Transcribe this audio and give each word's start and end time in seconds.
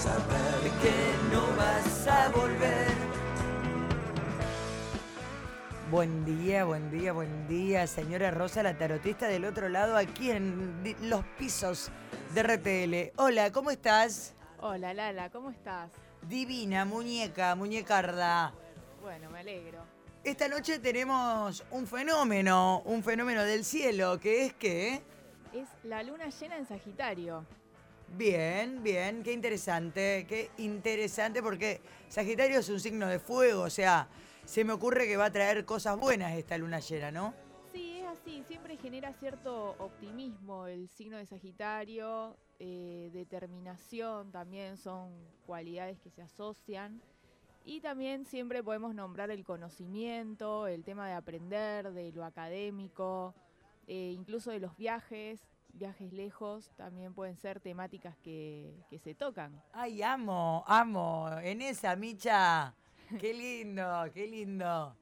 saber 0.00 0.70
que 0.80 0.94
no 1.30 1.42
vas 1.58 2.06
a 2.08 2.30
volver. 2.30 2.88
Buen 5.90 6.24
día, 6.24 6.64
buen 6.64 6.90
día, 6.90 7.12
buen 7.12 7.46
día, 7.48 7.86
señora 7.86 8.30
Rosa, 8.30 8.62
la 8.62 8.78
tarotista 8.78 9.28
del 9.28 9.44
otro 9.44 9.68
lado, 9.68 9.98
aquí 9.98 10.30
en 10.30 10.82
los 11.02 11.22
pisos 11.38 11.90
de 12.32 12.42
RTL. 12.42 13.20
Hola, 13.20 13.52
¿cómo 13.52 13.70
estás? 13.70 14.34
Hola 14.60 14.94
Lala, 14.94 15.28
¿cómo 15.28 15.50
estás? 15.50 15.90
Divina, 16.22 16.86
muñeca, 16.86 17.54
muñecarda. 17.54 18.54
Bueno, 19.02 19.28
me 19.28 19.40
alegro. 19.40 19.84
Esta 20.24 20.48
noche 20.48 20.78
tenemos 20.78 21.62
un 21.70 21.86
fenómeno, 21.86 22.80
un 22.86 23.02
fenómeno 23.02 23.42
del 23.42 23.66
cielo, 23.66 24.18
que 24.18 24.46
es 24.46 24.54
que... 24.54 25.02
Es 25.52 25.68
la 25.82 26.02
luna 26.02 26.30
llena 26.30 26.56
en 26.56 26.66
Sagitario. 26.66 27.44
Bien, 28.12 28.82
bien, 28.82 29.22
qué 29.22 29.32
interesante, 29.32 30.26
qué 30.28 30.50
interesante 30.58 31.42
porque 31.42 31.80
Sagitario 32.08 32.58
es 32.58 32.68
un 32.68 32.80
signo 32.80 33.06
de 33.06 33.20
fuego, 33.20 33.62
o 33.62 33.70
sea, 33.70 34.08
se 34.44 34.64
me 34.64 34.72
ocurre 34.72 35.06
que 35.06 35.16
va 35.16 35.26
a 35.26 35.32
traer 35.32 35.64
cosas 35.64 35.96
buenas 35.96 36.32
esta 36.34 36.58
luna 36.58 36.80
llena, 36.80 37.12
¿no? 37.12 37.32
Sí, 37.72 38.00
es 38.00 38.06
así, 38.06 38.42
siempre 38.48 38.76
genera 38.76 39.12
cierto 39.14 39.76
optimismo 39.78 40.66
el 40.66 40.88
signo 40.88 41.18
de 41.18 41.26
Sagitario, 41.26 42.36
eh, 42.58 43.10
determinación 43.12 44.32
también 44.32 44.76
son 44.76 45.12
cualidades 45.46 46.00
que 46.00 46.10
se 46.10 46.22
asocian. 46.22 47.00
Y 47.64 47.80
también 47.80 48.24
siempre 48.24 48.64
podemos 48.64 48.94
nombrar 48.94 49.30
el 49.30 49.44
conocimiento, 49.44 50.66
el 50.66 50.82
tema 50.82 51.06
de 51.06 51.14
aprender, 51.14 51.92
de 51.92 52.10
lo 52.10 52.24
académico, 52.24 53.34
eh, 53.86 54.12
incluso 54.16 54.50
de 54.50 54.58
los 54.58 54.76
viajes, 54.76 55.46
viajes 55.74 56.12
lejos, 56.12 56.70
también 56.76 57.14
pueden 57.14 57.36
ser 57.36 57.60
temáticas 57.60 58.16
que, 58.18 58.74
que 58.90 58.98
se 58.98 59.14
tocan. 59.14 59.62
Ay, 59.72 60.02
amo, 60.02 60.64
amo, 60.66 61.28
en 61.42 61.62
esa, 61.62 61.96
Micha. 61.96 62.74
Qué 63.18 63.34
lindo, 63.34 64.04
qué 64.14 64.26
lindo. 64.26 64.96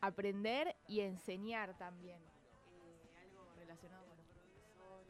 aprender 0.00 0.74
y 0.88 1.00
enseñar 1.00 1.76
también. 1.78 2.18
eh, 2.20 3.18
algo 3.22 3.46
relacionado 3.56 4.04
con 4.06 4.16
los 4.16 4.26
profesores. 4.26 5.08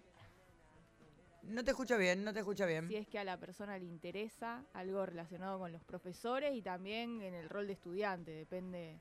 No 1.43 1.65
te 1.65 1.71
escucho 1.71 1.97
bien, 1.99 2.25
no 2.25 2.33
te 2.33 2.41
escucho 2.41 2.67
bien. 2.67 2.89
Si 2.89 2.97
es 2.97 3.07
que 3.09 3.19
a 3.19 3.25
la 3.25 3.39
persona 3.39 3.79
le 3.79 3.85
interesa 3.87 4.65
algo 4.75 5.05
relacionado 5.07 5.59
con 5.59 5.73
los 5.73 5.83
profesores 5.85 6.55
y 6.55 6.63
también 6.63 7.21
en 7.23 7.35
el 7.35 7.49
rol 7.49 7.67
de 7.67 7.73
estudiante, 7.73 8.31
depende 8.33 9.01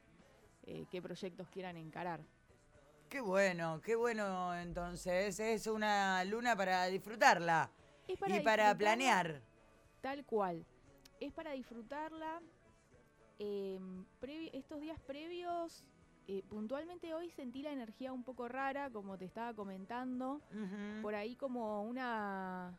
eh, 0.63 0.85
qué 0.89 1.01
proyectos 1.01 1.49
quieran 1.49 1.75
encarar. 1.77 2.21
Qué 3.11 3.19
bueno, 3.19 3.81
qué 3.83 3.97
bueno 3.97 4.55
entonces. 4.55 5.37
Es 5.37 5.67
una 5.67 6.23
luna 6.23 6.55
para 6.55 6.85
disfrutarla 6.85 7.69
Es 8.07 8.17
y 8.25 8.39
para 8.39 8.73
planear. 8.77 9.41
Tal 9.99 10.23
cual. 10.25 10.65
Es 11.19 11.33
para 11.33 11.51
disfrutarla. 11.51 12.41
eh, 13.37 13.77
previ- 14.21 14.49
estos 14.53 14.79
días 14.79 14.97
previos, 15.05 15.83
eh, 16.29 16.41
puntualmente 16.47 17.13
hoy 17.13 17.29
sentí 17.31 17.61
la 17.63 17.73
energía 17.73 18.13
un 18.13 18.23
poco 18.23 18.47
rara, 18.47 18.89
como 18.91 19.17
te 19.17 19.25
estaba 19.25 19.53
comentando. 19.53 20.39
Por 21.01 21.13
ahí 21.13 21.35
como 21.35 21.83
una 21.83 22.73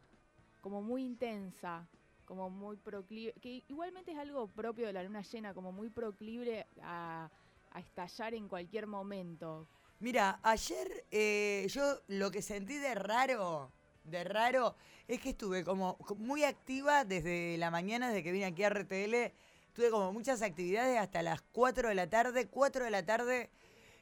como 0.63 0.81
muy 0.81 1.05
intensa 1.05 1.87
como 2.25 2.49
muy 2.49 2.77
proclive 2.79 3.35
que 3.43 3.65
igualmente 3.69 4.13
es 4.13 4.19
algo 4.19 4.47
propio 4.47 4.87
de 4.87 4.93
la 4.95 5.03
luna 5.03 5.21
llena 5.23 5.53
como 5.53 5.73
muy 5.73 5.91
proclive 5.91 6.65
a, 6.81 7.29
a 7.73 7.81
estallar 7.81 8.33
en 8.33 8.49
cualquier 8.49 8.87
momento 8.87 9.67
Mira, 10.03 10.41
ayer 10.43 11.07
eh, 11.13 11.65
yo 11.71 12.01
lo 12.09 12.33
que 12.33 12.43
sentí 12.43 12.77
de 12.77 12.93
raro, 12.97 13.71
de 14.03 14.25
raro, 14.25 14.75
es 15.07 15.21
que 15.21 15.29
estuve 15.31 15.63
como 15.63 15.97
muy 16.19 16.43
activa 16.43 17.05
desde 17.05 17.57
la 17.57 17.71
mañana, 17.71 18.09
desde 18.09 18.25
que 18.25 18.33
vine 18.33 18.47
aquí 18.47 18.65
a 18.65 18.71
RTL. 18.71 19.33
Tuve 19.73 19.91
como 19.93 20.13
muchas 20.13 20.43
actividades 20.43 20.99
hasta 20.99 21.23
las 21.23 21.41
4 21.53 21.91
de 21.91 21.95
la 21.95 22.11
tarde. 22.11 22.49
4 22.49 22.87
de 22.87 22.91
la 22.91 23.07
tarde 23.07 23.51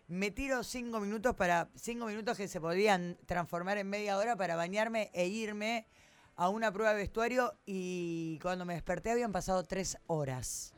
me 0.08 0.30
tiro 0.30 0.64
5 0.64 1.00
minutos 1.00 1.36
para. 1.36 1.68
5 1.74 2.06
minutos 2.06 2.34
que 2.38 2.48
se 2.48 2.62
podían 2.62 3.18
transformar 3.26 3.76
en 3.76 3.90
media 3.90 4.16
hora 4.16 4.36
para 4.36 4.56
bañarme 4.56 5.10
e 5.12 5.26
irme 5.26 5.86
a 6.34 6.48
una 6.48 6.72
prueba 6.72 6.92
de 6.94 6.96
vestuario. 6.96 7.58
Y 7.66 8.38
cuando 8.40 8.64
me 8.64 8.72
desperté 8.72 9.10
habían 9.10 9.32
pasado 9.32 9.64
3 9.64 9.98
horas. 10.06 10.72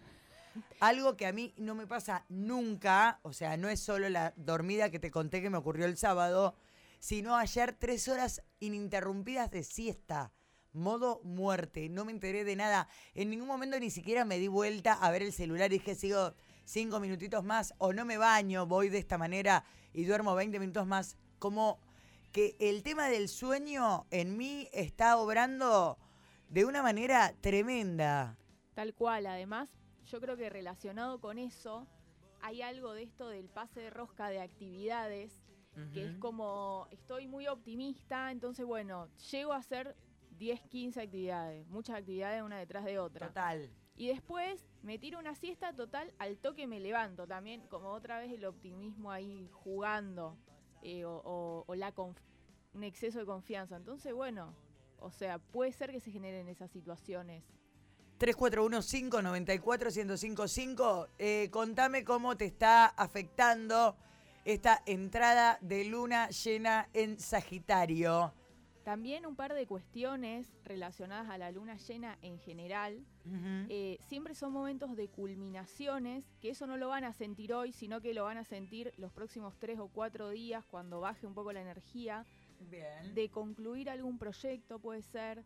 Algo 0.80 1.16
que 1.16 1.26
a 1.26 1.32
mí 1.32 1.54
no 1.56 1.74
me 1.74 1.86
pasa 1.86 2.24
nunca, 2.28 3.20
o 3.22 3.32
sea, 3.32 3.56
no 3.56 3.68
es 3.68 3.80
solo 3.80 4.08
la 4.08 4.32
dormida 4.36 4.90
que 4.90 4.98
te 4.98 5.10
conté 5.10 5.40
que 5.40 5.50
me 5.50 5.58
ocurrió 5.58 5.86
el 5.86 5.96
sábado, 5.96 6.54
sino 6.98 7.36
ayer 7.36 7.72
tres 7.78 8.08
horas 8.08 8.42
ininterrumpidas 8.60 9.50
de 9.50 9.64
siesta. 9.64 10.32
Modo 10.72 11.20
muerte, 11.24 11.88
no 11.88 12.04
me 12.04 12.12
enteré 12.12 12.44
de 12.44 12.56
nada. 12.56 12.88
En 13.14 13.28
ningún 13.30 13.48
momento 13.48 13.78
ni 13.78 13.90
siquiera 13.90 14.24
me 14.24 14.38
di 14.38 14.48
vuelta 14.48 14.94
a 14.94 15.10
ver 15.10 15.22
el 15.22 15.32
celular 15.32 15.72
y 15.72 15.78
dije, 15.78 15.94
sigo 15.94 16.34
cinco 16.64 17.00
minutitos 17.00 17.44
más 17.44 17.74
o 17.78 17.92
no 17.92 18.04
me 18.04 18.18
baño, 18.18 18.66
voy 18.66 18.88
de 18.88 18.98
esta 18.98 19.18
manera 19.18 19.64
y 19.92 20.04
duermo 20.04 20.34
20 20.34 20.58
minutos 20.58 20.86
más. 20.86 21.16
Como 21.38 21.78
que 22.32 22.56
el 22.58 22.82
tema 22.82 23.08
del 23.08 23.28
sueño 23.28 24.06
en 24.10 24.36
mí 24.36 24.68
está 24.72 25.18
obrando 25.18 25.98
de 26.48 26.64
una 26.64 26.82
manera 26.82 27.34
tremenda. 27.40 28.38
tal 28.74 28.94
cual 28.94 29.26
además 29.26 29.68
yo 30.12 30.20
creo 30.20 30.36
que 30.36 30.50
relacionado 30.50 31.18
con 31.20 31.38
eso 31.38 31.86
hay 32.42 32.60
algo 32.62 32.92
de 32.92 33.02
esto 33.04 33.28
del 33.28 33.48
pase 33.48 33.80
de 33.80 33.90
rosca 33.90 34.28
de 34.28 34.40
actividades 34.40 35.32
que 35.94 36.04
es 36.04 36.14
como 36.18 36.86
estoy 36.90 37.26
muy 37.26 37.46
optimista 37.48 38.30
entonces 38.30 38.66
bueno 38.66 39.08
llego 39.30 39.52
a 39.54 39.56
hacer 39.56 39.96
10 40.38 40.60
15 40.68 41.00
actividades 41.00 41.66
muchas 41.68 41.96
actividades 41.96 42.42
una 42.42 42.58
detrás 42.58 42.84
de 42.84 42.98
otra 42.98 43.28
Total. 43.28 43.70
Y 43.96 44.08
después 44.08 44.66
me 44.82 44.98
tiro 44.98 45.18
una 45.18 45.34
siesta 45.34 45.72
total, 45.74 46.12
al 46.18 46.38
toque 46.38 46.66
me 46.66 46.80
levanto 46.80 47.26
también, 47.26 47.60
como 47.68 47.90
otra 47.90 48.18
vez 48.18 48.32
el 48.32 48.44
optimismo 48.46 49.10
ahí 49.10 49.48
jugando, 49.52 50.36
eh, 50.82 51.04
o, 51.04 51.20
o- 51.24 51.64
o 51.66 51.74
la 51.74 51.92
un 52.74 52.82
exceso 52.84 53.18
de 53.18 53.26
confianza. 53.26 53.76
Entonces, 53.76 54.14
bueno, 54.14 54.54
o 54.98 55.10
sea, 55.10 55.38
puede 55.38 55.72
ser 55.72 55.90
que 55.92 56.00
se 56.00 56.10
generen 56.10 56.48
esas 56.48 56.70
situaciones. 56.70 57.44
341-594-1055. 58.22 61.08
Eh, 61.18 61.48
contame 61.50 62.04
cómo 62.04 62.36
te 62.36 62.44
está 62.44 62.86
afectando 62.86 63.96
esta 64.44 64.80
entrada 64.86 65.58
de 65.60 65.84
luna 65.84 66.30
llena 66.30 66.88
en 66.92 67.18
Sagitario. 67.18 68.32
También 68.84 69.26
un 69.26 69.34
par 69.34 69.54
de 69.54 69.66
cuestiones 69.66 70.46
relacionadas 70.64 71.30
a 71.30 71.38
la 71.38 71.50
luna 71.50 71.78
llena 71.78 72.16
en 72.22 72.38
general. 72.38 73.04
Eh, 73.68 73.98
siempre 74.08 74.36
son 74.36 74.52
momentos 74.52 74.94
de 74.96 75.08
culminaciones, 75.08 76.24
que 76.40 76.50
eso 76.50 76.68
no 76.68 76.76
lo 76.76 76.88
van 76.88 77.02
a 77.04 77.12
sentir 77.12 77.52
hoy, 77.52 77.72
sino 77.72 78.00
que 78.00 78.14
lo 78.14 78.22
van 78.24 78.38
a 78.38 78.44
sentir 78.44 78.92
los 78.98 79.12
próximos 79.12 79.58
tres 79.58 79.80
o 79.80 79.88
cuatro 79.88 80.30
días 80.30 80.64
cuando 80.64 81.00
baje 81.00 81.26
un 81.26 81.34
poco 81.34 81.52
la 81.52 81.60
energía. 81.60 82.24
Bien. 82.70 83.12
de 83.12 83.28
concluir 83.28 83.90
algún 83.90 84.18
proyecto, 84.18 84.78
puede 84.78 85.02
ser, 85.02 85.44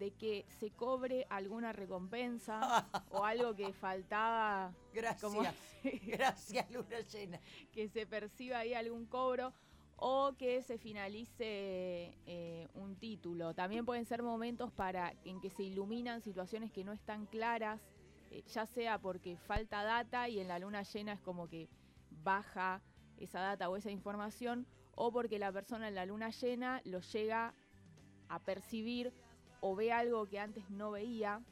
de 0.00 0.12
que 0.12 0.46
se 0.58 0.70
cobre 0.70 1.26
alguna 1.28 1.72
recompensa 1.74 2.58
o 3.10 3.22
algo 3.24 3.54
que 3.54 3.72
faltaba, 3.74 4.72
Gracias. 4.94 5.22
como 5.22 5.42
Gracias, 6.06 6.70
luna 6.70 7.00
llena. 7.00 7.38
que 7.70 7.88
se 7.88 8.06
perciba 8.06 8.58
ahí 8.58 8.72
algún 8.72 9.04
cobro 9.06 9.52
o 9.96 10.32
que 10.38 10.62
se 10.62 10.78
finalice 10.78 12.16
eh, 12.26 12.66
un 12.72 12.96
título. 12.96 13.52
También 13.54 13.84
pueden 13.84 14.06
ser 14.06 14.22
momentos 14.22 14.72
para 14.72 15.12
en 15.26 15.38
que 15.40 15.50
se 15.50 15.62
iluminan 15.62 16.22
situaciones 16.22 16.72
que 16.72 16.82
no 16.82 16.92
están 16.94 17.26
claras, 17.26 17.82
eh, 18.30 18.42
ya 18.48 18.64
sea 18.64 18.98
porque 18.98 19.36
falta 19.36 19.82
data 19.84 20.30
y 20.30 20.40
en 20.40 20.48
la 20.48 20.58
luna 20.58 20.82
llena 20.82 21.12
es 21.12 21.20
como 21.20 21.46
que 21.46 21.68
baja 22.24 22.80
esa 23.18 23.40
data 23.40 23.68
o 23.68 23.76
esa 23.76 23.90
información, 23.90 24.66
o 24.94 25.12
porque 25.12 25.38
la 25.38 25.52
persona 25.52 25.88
en 25.88 25.94
la 25.94 26.06
luna 26.06 26.30
llena 26.30 26.80
lo 26.86 27.00
llega 27.00 27.54
a 28.30 28.38
percibir 28.38 29.12
o 29.60 29.74
ve 29.76 29.92
algo 29.92 30.26
que 30.26 30.38
antes 30.38 30.68
no 30.70 30.90
veía. 30.90 31.42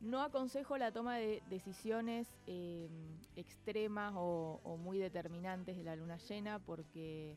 No 0.00 0.20
aconsejo 0.20 0.76
la 0.78 0.92
toma 0.92 1.16
de 1.16 1.42
decisiones 1.48 2.28
eh, 2.46 2.88
extremas 3.36 4.14
o, 4.16 4.60
o 4.64 4.76
muy 4.76 4.98
determinantes 4.98 5.76
de 5.76 5.84
la 5.84 5.94
luna 5.94 6.16
llena 6.16 6.58
porque 6.58 7.36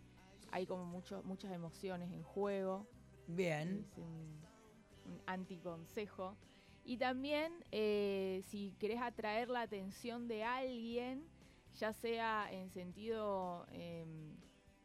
hay 0.52 0.66
como 0.66 0.86
mucho, 0.86 1.22
muchas 1.24 1.52
emociones 1.52 2.12
en 2.12 2.24
juego. 2.24 2.88
Bien. 3.28 3.86
Es 3.92 3.98
un, 3.98 4.42
un 5.06 5.22
anticonsejo. 5.26 6.36
Y 6.84 6.98
también 6.98 7.52
eh, 7.72 8.42
si 8.48 8.76
querés 8.80 9.02
atraer 9.02 9.50
la 9.50 9.62
atención 9.62 10.28
de 10.28 10.44
alguien, 10.44 11.28
ya 11.76 11.94
sea 11.94 12.48
en 12.52 12.70
sentido 12.70 13.66
eh, 13.72 14.06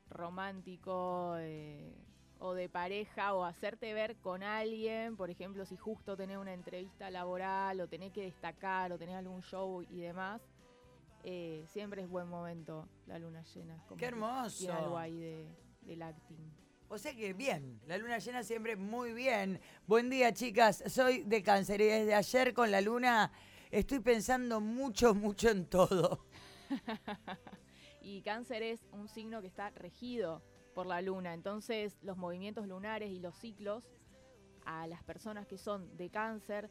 romántico 0.09 1.37
eh, 1.39 1.95
o 2.41 2.55
de 2.55 2.69
pareja 2.69 3.35
o 3.35 3.45
hacerte 3.45 3.93
ver 3.93 4.17
con 4.17 4.43
alguien, 4.43 5.17
por 5.17 5.31
ejemplo, 5.31 5.67
si 5.67 5.77
justo 5.77 6.17
tenés 6.17 6.39
una 6.39 6.55
entrevista 6.55 7.11
laboral 7.11 7.81
o 7.81 7.89
tenés 7.89 8.13
que 8.13 8.23
destacar 8.23 8.93
o 8.93 8.99
tenés 8.99 9.17
algún 9.17 9.43
show 9.43 9.83
y 9.83 10.01
demás, 10.01 10.41
eh, 11.23 11.65
siempre 11.69 12.03
es 12.03 12.09
buen 12.09 12.29
momento 12.29 12.89
la 13.07 13.19
luna 13.19 13.43
llena. 13.55 13.77
como 13.87 13.99
Qué 13.99 14.07
hermoso. 14.07 14.59
Tiene 14.59 14.73
algo 14.73 14.97
ahí 14.97 15.21
de, 15.21 15.49
del 15.83 16.01
acting. 16.01 16.51
O 16.89 16.99
sea 16.99 17.15
que 17.15 17.35
bien, 17.35 17.79
la 17.87 17.99
luna 17.99 18.19
llena 18.19 18.43
siempre 18.43 18.75
muy 18.75 19.13
bien. 19.13 19.61
Buen 19.87 20.09
día, 20.09 20.33
chicas. 20.33 20.83
Soy 20.87 21.23
de 21.23 21.43
cáncer 21.43 21.83
y 21.83 21.85
desde 21.85 22.15
ayer 22.15 22.55
con 22.55 22.71
la 22.71 22.81
luna 22.81 23.31
estoy 23.71 24.01
pensando 24.01 24.63
mucho, 24.63 25.15
mucho 25.15 25.51
en 25.51 25.67
todo. 25.67 26.25
y 28.01 28.23
cáncer 28.23 28.63
es 28.63 28.87
un 28.93 29.09
signo 29.09 29.43
que 29.43 29.47
está 29.47 29.71
regido 29.71 30.43
por 30.75 30.87
la 30.87 31.01
luna, 31.03 31.35
entonces 31.35 31.99
los 32.03 32.17
movimientos 32.17 32.67
lunares 32.67 33.11
y 33.11 33.19
los 33.19 33.37
ciclos 33.37 33.85
a 34.65 34.87
las 34.87 35.03
personas 35.03 35.47
que 35.47 35.59
son 35.59 35.97
de 35.97 36.11
cáncer, 36.11 36.71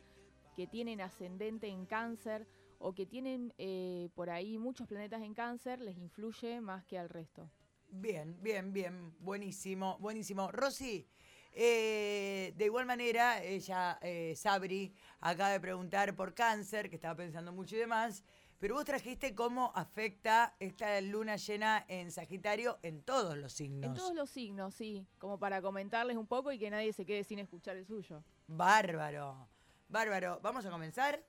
que 0.56 0.68
tienen 0.68 1.02
ascendente 1.02 1.68
en 1.68 1.86
cáncer 1.86 2.48
o 2.80 2.94
que 2.94 3.06
tienen 3.06 3.54
eh, 3.58 4.10
por 4.16 4.30
ahí 4.30 4.58
muchos 4.58 4.88
planetas 4.88 5.22
en 5.22 5.34
cáncer, 5.34 5.82
les 5.82 5.98
influye 5.98 6.62
más 6.62 6.86
que 6.86 6.98
al 6.98 7.10
resto. 7.10 7.50
Bien, 7.92 8.38
bien, 8.42 8.72
bien, 8.72 9.16
buenísimo, 9.20 9.98
buenísimo. 10.00 10.52
Rosy, 10.52 11.08
eh, 11.52 12.54
de 12.56 12.66
igual 12.66 12.86
manera, 12.86 13.44
ella, 13.44 13.98
eh, 14.02 14.34
Sabri, 14.36 14.94
acaba 15.20 15.50
de 15.50 15.60
preguntar 15.60 16.16
por 16.16 16.34
cáncer, 16.34 16.90
que 16.90 16.96
estaba 16.96 17.16
pensando 17.16 17.52
mucho 17.52 17.76
y 17.76 17.80
demás, 17.80 18.24
pero 18.60 18.76
vos 18.76 18.84
trajiste 18.84 19.34
cómo 19.34 19.72
afecta 19.74 20.54
esta 20.60 21.00
luna 21.02 21.38
llena 21.38 21.86
en 21.88 22.12
Sagitario 22.12 22.78
en 22.84 23.02
todos 23.02 23.38
los 23.38 23.54
signos. 23.54 23.90
En 23.90 23.94
todos 23.96 24.14
los 24.14 24.30
signos, 24.30 24.76
sí, 24.76 25.08
como 25.18 25.40
para 25.40 25.62
comentarles 25.62 26.18
un 26.18 26.28
poco 26.28 26.52
y 26.52 26.60
que 26.60 26.70
nadie 26.70 26.92
se 26.92 27.06
quede 27.06 27.24
sin 27.24 27.40
escuchar 27.40 27.78
el 27.78 27.86
suyo. 27.86 28.22
Bárbaro, 28.48 29.48
bárbaro. 29.88 30.40
¿Vamos 30.42 30.66
a 30.66 30.72
comenzar? 30.72 31.24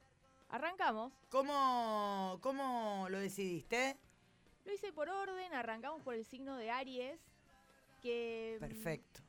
Arrancamos. 0.49 1.13
¿Cómo, 1.29 2.39
cómo 2.43 3.07
lo 3.09 3.21
decidiste? 3.21 3.97
Lo 4.65 4.75
hice 4.75 4.93
por 4.93 5.09
orden, 5.09 5.55
arrancamos 5.55 6.03
por 6.03 6.15
el 6.15 6.25
signo 6.25 6.57
de 6.57 6.71
Aries, 6.71 7.21
que... 8.03 8.57
Mm, 8.59 8.61
Perfecto. 8.61 9.21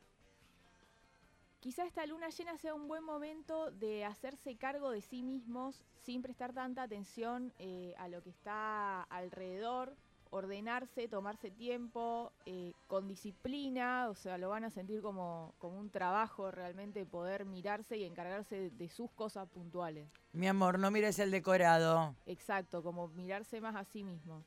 Quizá 1.61 1.85
esta 1.85 2.05
luna 2.07 2.29
llena 2.29 2.57
sea 2.57 2.73
un 2.73 2.87
buen 2.87 3.03
momento 3.03 3.69
de 3.69 4.03
hacerse 4.03 4.55
cargo 4.57 4.89
de 4.89 5.01
sí 5.01 5.21
mismos 5.21 5.79
sin 6.01 6.23
prestar 6.23 6.53
tanta 6.53 6.81
atención 6.81 7.53
eh, 7.59 7.93
a 7.99 8.07
lo 8.07 8.23
que 8.23 8.31
está 8.31 9.03
alrededor, 9.03 9.95
ordenarse, 10.31 11.07
tomarse 11.07 11.51
tiempo, 11.51 12.31
eh, 12.47 12.73
con 12.87 13.07
disciplina, 13.07 14.09
o 14.09 14.15
sea, 14.15 14.39
lo 14.39 14.49
van 14.49 14.63
a 14.63 14.71
sentir 14.71 15.03
como, 15.03 15.53
como 15.59 15.77
un 15.77 15.91
trabajo 15.91 16.49
realmente 16.49 17.05
poder 17.05 17.45
mirarse 17.45 17.95
y 17.95 18.05
encargarse 18.05 18.55
de, 18.55 18.69
de 18.71 18.89
sus 18.89 19.11
cosas 19.11 19.47
puntuales. 19.47 20.09
Mi 20.33 20.47
amor, 20.47 20.79
no 20.79 20.89
mires 20.89 21.19
el 21.19 21.29
decorado. 21.29 22.15
Exacto, 22.25 22.81
como 22.81 23.07
mirarse 23.09 23.61
más 23.61 23.75
a 23.75 23.83
sí 23.85 24.03
mismo. 24.03 24.43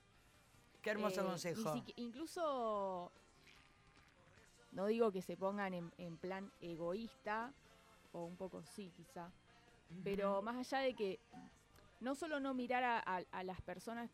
Qué 0.82 0.90
hermoso 0.90 1.20
Eh, 1.20 1.24
consejo. 1.24 1.74
incluso, 1.96 3.12
no 4.74 4.86
digo 4.86 5.10
que 5.12 5.22
se 5.22 5.36
pongan 5.36 5.74
en, 5.74 5.90
en 5.98 6.16
plan 6.16 6.50
egoísta, 6.60 7.52
o 8.12 8.24
un 8.24 8.36
poco 8.36 8.62
sí 8.62 8.90
quizá, 8.96 9.30
pero 10.02 10.42
más 10.42 10.56
allá 10.56 10.84
de 10.84 10.94
que 10.94 11.18
no 12.00 12.14
solo 12.14 12.40
no 12.40 12.54
mirar 12.54 12.84
a, 12.84 12.98
a- 12.98 13.22
a 13.32 13.42
las 13.44 13.60
personas 13.62 14.10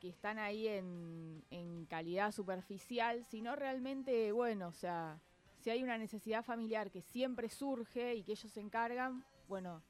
que 0.00 0.08
están 0.08 0.38
ahí 0.38 0.68
en, 0.68 1.42
en 1.50 1.84
calidad 1.86 2.30
superficial, 2.32 3.24
sino 3.30 3.56
realmente, 3.56 4.30
bueno, 4.32 4.68
o 4.68 4.72
sea, 4.72 5.18
si 5.60 5.70
hay 5.70 5.82
una 5.82 5.98
necesidad 5.98 6.44
familiar 6.44 6.90
que 6.90 7.02
siempre 7.02 7.48
surge 7.48 8.14
y 8.14 8.22
que 8.22 8.32
ellos 8.32 8.52
se 8.52 8.60
encargan, 8.60 9.24
bueno, 9.48 9.82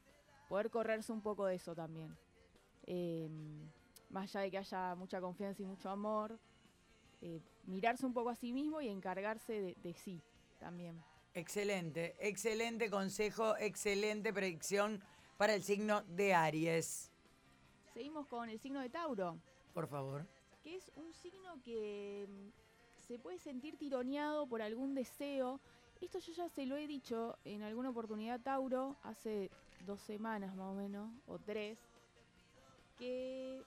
poder 0.49 0.70
correrse 0.70 1.12
un 1.12 1.20
poco 1.20 1.44
de 1.44 1.56
eso 1.56 1.75
también. 1.75 2.16
Eh, 2.87 3.28
más 4.10 4.34
allá 4.34 4.44
de 4.44 4.50
que 4.50 4.58
haya 4.58 4.94
mucha 4.94 5.20
confianza 5.20 5.62
y 5.62 5.66
mucho 5.66 5.90
amor, 5.90 6.38
eh, 7.20 7.41
mirarse 7.65 8.06
un 8.06 8.12
poco 8.12 8.31
a 8.31 8.35
sí 8.37 8.53
mismo 8.53 8.81
y 8.81 8.88
encargarse 8.88 9.53
de, 9.61 9.75
de 9.82 9.93
sí 9.94 10.20
también. 10.59 11.03
Excelente, 11.35 12.17
excelente 12.19 12.91
consejo, 12.91 13.56
excelente 13.59 14.32
predicción 14.32 15.00
para 15.37 15.55
el 15.55 15.62
signo 15.62 16.03
de 16.03 16.35
Aries. 16.35 17.12
Seguimos 17.94 18.26
con 18.26 18.49
el 18.49 18.59
signo 18.59 18.81
de 18.81 18.88
Tauro, 18.91 19.38
Por 19.75 19.87
favor. 19.88 20.26
que 20.62 20.76
es 20.76 20.91
un 20.97 21.12
signo 21.12 21.61
que 21.62 22.26
mm, 22.29 23.03
se 23.06 23.19
puede 23.19 23.38
sentir 23.38 23.76
tironeado 23.76 24.47
por 24.47 24.62
algún 24.62 24.94
deseo. 24.94 25.61
Esto 26.00 26.19
yo 26.20 26.32
ya 26.32 26.49
se 26.49 26.67
lo 26.67 26.76
he 26.76 26.87
dicho 26.87 27.37
en 27.44 27.62
alguna 27.62 27.91
oportunidad, 27.91 28.41
Tauro, 28.41 28.97
hace 29.03 29.50
dos 29.87 30.00
semanas 30.00 30.55
más 30.56 30.67
o 30.73 30.75
menos, 30.75 31.11
o 31.26 31.38
tres, 31.38 31.79
que 32.99 33.62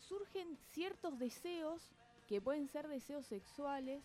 surgen 0.00 0.56
ciertos 0.72 1.18
deseos 1.18 1.92
que 2.26 2.40
pueden 2.40 2.68
ser 2.68 2.88
deseos 2.88 3.26
sexuales 3.26 4.02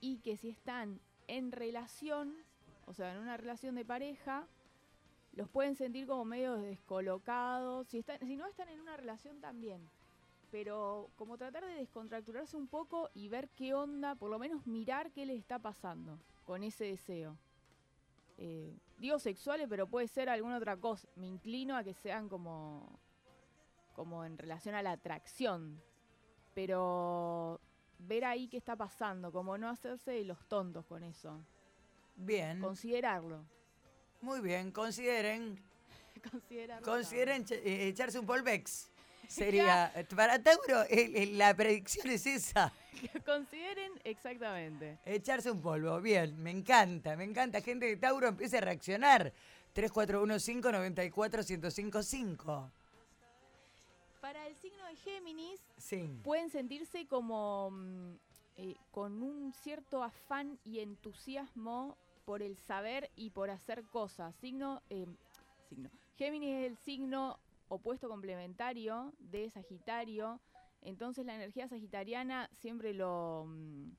y 0.00 0.18
que 0.18 0.36
si 0.36 0.48
están 0.48 1.00
en 1.28 1.52
relación, 1.52 2.34
o 2.86 2.94
sea, 2.94 3.12
en 3.12 3.18
una 3.18 3.36
relación 3.36 3.74
de 3.74 3.84
pareja, 3.84 4.46
los 5.32 5.48
pueden 5.48 5.76
sentir 5.76 6.06
como 6.06 6.24
medio 6.24 6.56
descolocados. 6.56 7.86
Si, 7.88 7.98
están, 7.98 8.18
si 8.20 8.36
no 8.36 8.46
están 8.46 8.68
en 8.68 8.80
una 8.80 8.96
relación 8.96 9.40
también. 9.40 9.80
Pero 10.50 11.10
como 11.16 11.36
tratar 11.36 11.66
de 11.66 11.74
descontracturarse 11.74 12.56
un 12.56 12.68
poco 12.68 13.10
y 13.14 13.28
ver 13.28 13.48
qué 13.50 13.74
onda, 13.74 14.14
por 14.14 14.30
lo 14.30 14.38
menos 14.38 14.66
mirar 14.66 15.10
qué 15.10 15.26
les 15.26 15.38
está 15.38 15.58
pasando 15.58 16.18
con 16.44 16.62
ese 16.62 16.84
deseo. 16.84 17.36
Eh, 18.38 18.74
digo 18.98 19.18
sexuales, 19.18 19.66
pero 19.68 19.86
puede 19.86 20.08
ser 20.08 20.28
alguna 20.28 20.56
otra 20.56 20.76
cosa. 20.76 21.08
Me 21.16 21.26
inclino 21.26 21.76
a 21.76 21.84
que 21.84 21.94
sean 21.94 22.28
como, 22.28 22.98
como 23.94 24.24
en 24.24 24.38
relación 24.38 24.74
a 24.74 24.82
la 24.82 24.92
atracción. 24.92 25.82
Pero 26.56 27.60
ver 27.98 28.24
ahí 28.24 28.48
qué 28.48 28.56
está 28.56 28.74
pasando, 28.74 29.30
como 29.30 29.58
no 29.58 29.68
hacerse 29.68 30.12
de 30.12 30.24
los 30.24 30.42
tontos 30.48 30.86
con 30.86 31.02
eso. 31.02 31.38
Bien, 32.16 32.62
Considerarlo. 32.62 33.44
muy 34.22 34.40
bien. 34.40 34.72
Consideren, 34.72 35.62
Considerarlo. 36.30 36.82
consideren 36.82 37.44
eh, 37.50 37.88
echarse 37.88 38.18
un 38.18 38.24
polvex. 38.24 38.88
Sería, 39.28 39.92
para 40.14 40.42
Tauro, 40.42 40.82
la 41.32 41.54
predicción 41.54 42.08
es 42.08 42.24
esa. 42.26 42.72
Consideren 43.26 43.92
exactamente. 44.02 44.98
Echarse 45.04 45.50
un 45.50 45.60
polvo, 45.60 46.00
bien, 46.00 46.42
me 46.42 46.52
encanta, 46.52 47.16
me 47.16 47.24
encanta. 47.24 47.60
Gente 47.60 47.84
de 47.84 47.98
Tauro 47.98 48.28
empiece 48.28 48.56
a 48.56 48.62
reaccionar. 48.62 49.30
3415-94-1055. 49.74 52.70
Para 54.26 54.44
el 54.48 54.56
signo 54.56 54.84
de 54.86 54.96
Géminis, 54.96 55.60
Sí. 55.76 56.20
pueden 56.24 56.50
sentirse 56.50 57.06
como 57.06 57.70
mm, 57.70 58.14
eh, 58.56 58.74
con 58.90 59.22
un 59.22 59.52
cierto 59.52 60.02
afán 60.02 60.58
y 60.64 60.80
entusiasmo 60.80 61.96
por 62.24 62.42
el 62.42 62.56
saber 62.56 63.08
y 63.14 63.30
por 63.30 63.50
hacer 63.50 63.84
cosas. 63.84 64.34
Signo, 64.34 64.82
eh, 64.90 65.06
signo. 65.68 65.90
Géminis 66.16 66.56
es 66.56 66.66
el 66.72 66.76
signo 66.78 67.38
opuesto 67.68 68.08
complementario 68.08 69.12
de 69.20 69.48
Sagitario. 69.50 70.40
Entonces 70.82 71.24
la 71.24 71.36
energía 71.36 71.68
sagitariana 71.68 72.50
siempre 72.52 72.94
lo, 72.94 73.44
mm, 73.46 73.90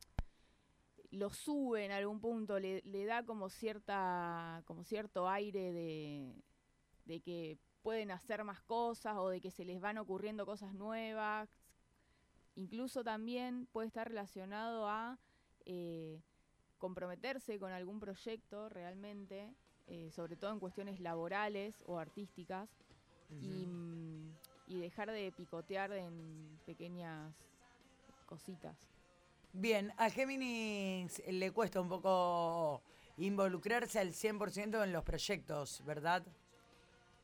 lo 1.12 1.30
sube 1.30 1.86
en 1.86 1.92
algún 1.94 2.20
punto, 2.20 2.60
le, 2.60 2.82
le 2.82 3.06
da 3.06 3.24
como 3.24 3.48
cierta, 3.50 4.62
como 4.66 4.84
cierto 4.84 5.30
aire 5.30 5.72
de, 5.72 6.34
de 7.06 7.22
que 7.22 7.58
pueden 7.88 8.12
hacer 8.12 8.44
más 8.44 8.60
cosas 8.64 9.16
o 9.16 9.30
de 9.30 9.40
que 9.40 9.50
se 9.50 9.64
les 9.64 9.80
van 9.80 9.98
ocurriendo 9.98 10.46
cosas 10.46 10.74
nuevas. 10.74 11.48
Incluso 12.58 13.02
también 13.02 13.66
puede 13.72 13.88
estar 13.88 14.10
relacionado 14.10 14.90
a 14.90 15.18
eh, 15.64 16.20
comprometerse 16.80 17.58
con 17.58 17.72
algún 17.72 18.02
proyecto 18.02 18.68
realmente, 18.68 19.54
eh, 19.88 20.12
sobre 20.12 20.36
todo 20.36 20.52
en 20.52 20.60
cuestiones 20.60 21.00
laborales 21.00 21.82
o 21.86 21.98
artísticas, 21.98 22.68
y, 23.42 23.66
mm, 23.66 24.36
y 24.68 24.82
dejar 24.82 25.10
de 25.10 25.32
picotear 25.32 25.94
en 25.94 26.60
pequeñas 26.66 27.34
cositas. 28.26 28.76
Bien, 29.54 29.94
a 29.96 30.10
Géminis 30.10 31.24
le 31.26 31.52
cuesta 31.52 31.80
un 31.80 31.88
poco 31.88 32.82
involucrarse 33.16 33.98
al 33.98 34.12
100% 34.14 34.84
en 34.84 34.92
los 34.92 35.06
proyectos, 35.06 35.82
¿verdad? 35.86 36.28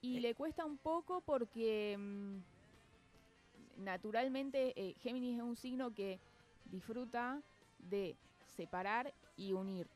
Y 0.03 0.17
Eh. 0.17 0.19
le 0.19 0.35
cuesta 0.35 0.65
un 0.65 0.77
poco 0.77 1.21
porque 1.21 1.95
mm, 1.97 3.83
naturalmente 3.83 4.73
eh, 4.75 4.93
Géminis 4.99 5.37
es 5.37 5.43
un 5.43 5.55
signo 5.55 5.93
que 5.93 6.19
disfruta 6.65 7.41
de 7.79 8.17
separar 8.55 9.13
y 9.37 9.53
unir. 9.53 9.87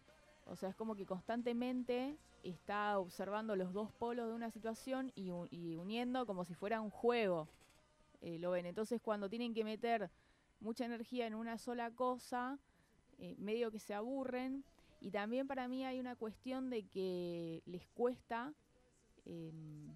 O 0.46 0.56
sea, 0.56 0.70
es 0.70 0.76
como 0.76 0.96
que 0.96 1.06
constantemente 1.06 2.16
está 2.42 2.98
observando 3.00 3.58
los 3.58 3.74
dos 3.74 3.92
polos 3.92 4.30
de 4.30 4.34
una 4.34 4.50
situación 4.50 5.12
y, 5.14 5.30
uniendo 5.76 6.26
como 6.26 6.46
si 6.46 6.54
fuera 6.54 6.80
un 6.80 6.90
juego. 6.90 7.50
Eh, 8.22 8.40
lo 8.40 8.52
ven. 8.52 8.66
Entonces, 8.66 9.02
cuando 9.02 9.30
tienen 9.30 9.54
que 9.54 9.66
meter 9.66 10.10
mucha 10.62 10.86
energía 10.86 11.28
en 11.28 11.36
una 11.36 11.58
sola 11.58 11.92
cosa, 11.92 12.58
eh, 13.20 13.36
medio 13.38 13.72
que 13.72 13.80
se 13.80 13.94
aburren. 13.94 14.64
Y 15.02 15.12
también 15.12 15.48
para 15.48 15.68
mí 15.68 15.84
hay 15.86 16.00
una 16.00 16.16
cuestión 16.16 16.70
de 16.70 16.84
que 16.84 17.62
les 17.66 17.86
cuesta 17.88 18.54
em, 19.28 19.96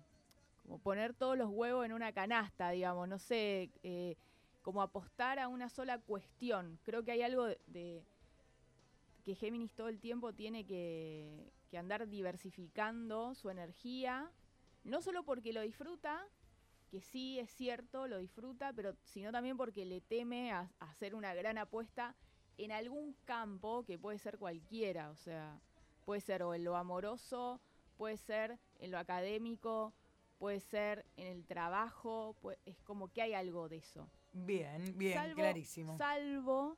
como 0.64 0.80
poner 0.80 1.14
todos 1.14 1.38
los 1.38 1.50
huevos 1.50 1.86
en 1.86 1.94
una 1.94 2.12
canasta, 2.12 2.70
digamos, 2.70 3.08
no 3.08 3.20
sé, 3.20 3.72
eh, 3.84 4.16
como 4.62 4.82
apostar 4.82 5.40
a 5.40 5.48
una 5.48 5.70
sola 5.70 5.98
cuestión. 6.00 6.80
Creo 6.84 7.04
que 7.04 7.12
hay 7.12 7.24
algo 7.24 7.48
de, 7.68 8.04
que 9.24 9.36
Géminis 9.36 9.74
todo 9.74 9.88
el 9.88 10.00
tiempo 10.00 10.34
tiene 10.34 10.66
que, 10.66 11.52
andar 11.78 12.08
diversificando 12.10 13.34
su 13.34 13.50
energía, 13.50 14.30
no 14.84 15.02
solo 15.02 15.24
porque 15.24 15.54
lo 15.54 15.62
disfruta, 15.62 16.22
que 16.90 17.00
sí 17.00 17.40
es 17.40 17.50
cierto, 17.50 18.08
lo 18.10 18.18
disfruta, 18.18 18.74
pero 18.74 18.94
sino 19.06 19.32
también 19.32 19.56
porque 19.56 19.86
le 19.86 20.02
teme 20.02 20.52
a, 20.52 20.70
a 20.80 20.92
hacer 20.92 21.16
una 21.16 21.34
gran 21.34 21.58
apuesta 21.58 22.14
en 22.58 22.74
algún 22.74 23.16
campo 23.24 23.84
que 23.86 23.98
puede 23.98 24.20
ser 24.20 24.38
cualquiera, 24.38 25.12
o 25.12 25.16
sea, 25.16 25.62
puede 26.04 26.20
ser 26.20 26.44
o 26.44 26.54
en 26.54 26.66
lo 26.66 26.76
amoroso, 26.76 27.62
puede 28.02 28.18
ser 28.18 28.58
en 28.80 28.90
lo 28.90 28.98
académico, 28.98 29.94
puede 30.40 30.60
ser 30.60 31.06
en 31.18 31.28
el 31.28 31.46
trabajo, 31.46 32.36
es 32.66 32.82
como 32.82 33.10
que 33.10 33.22
hay 33.22 33.36
algo 33.36 33.70
de 33.70 33.78
eso. 33.78 34.10
Bien, 34.34 34.98
bien, 34.98 35.14
salvo, 35.14 35.36
clarísimo. 35.36 35.98
Salvo 36.00 36.78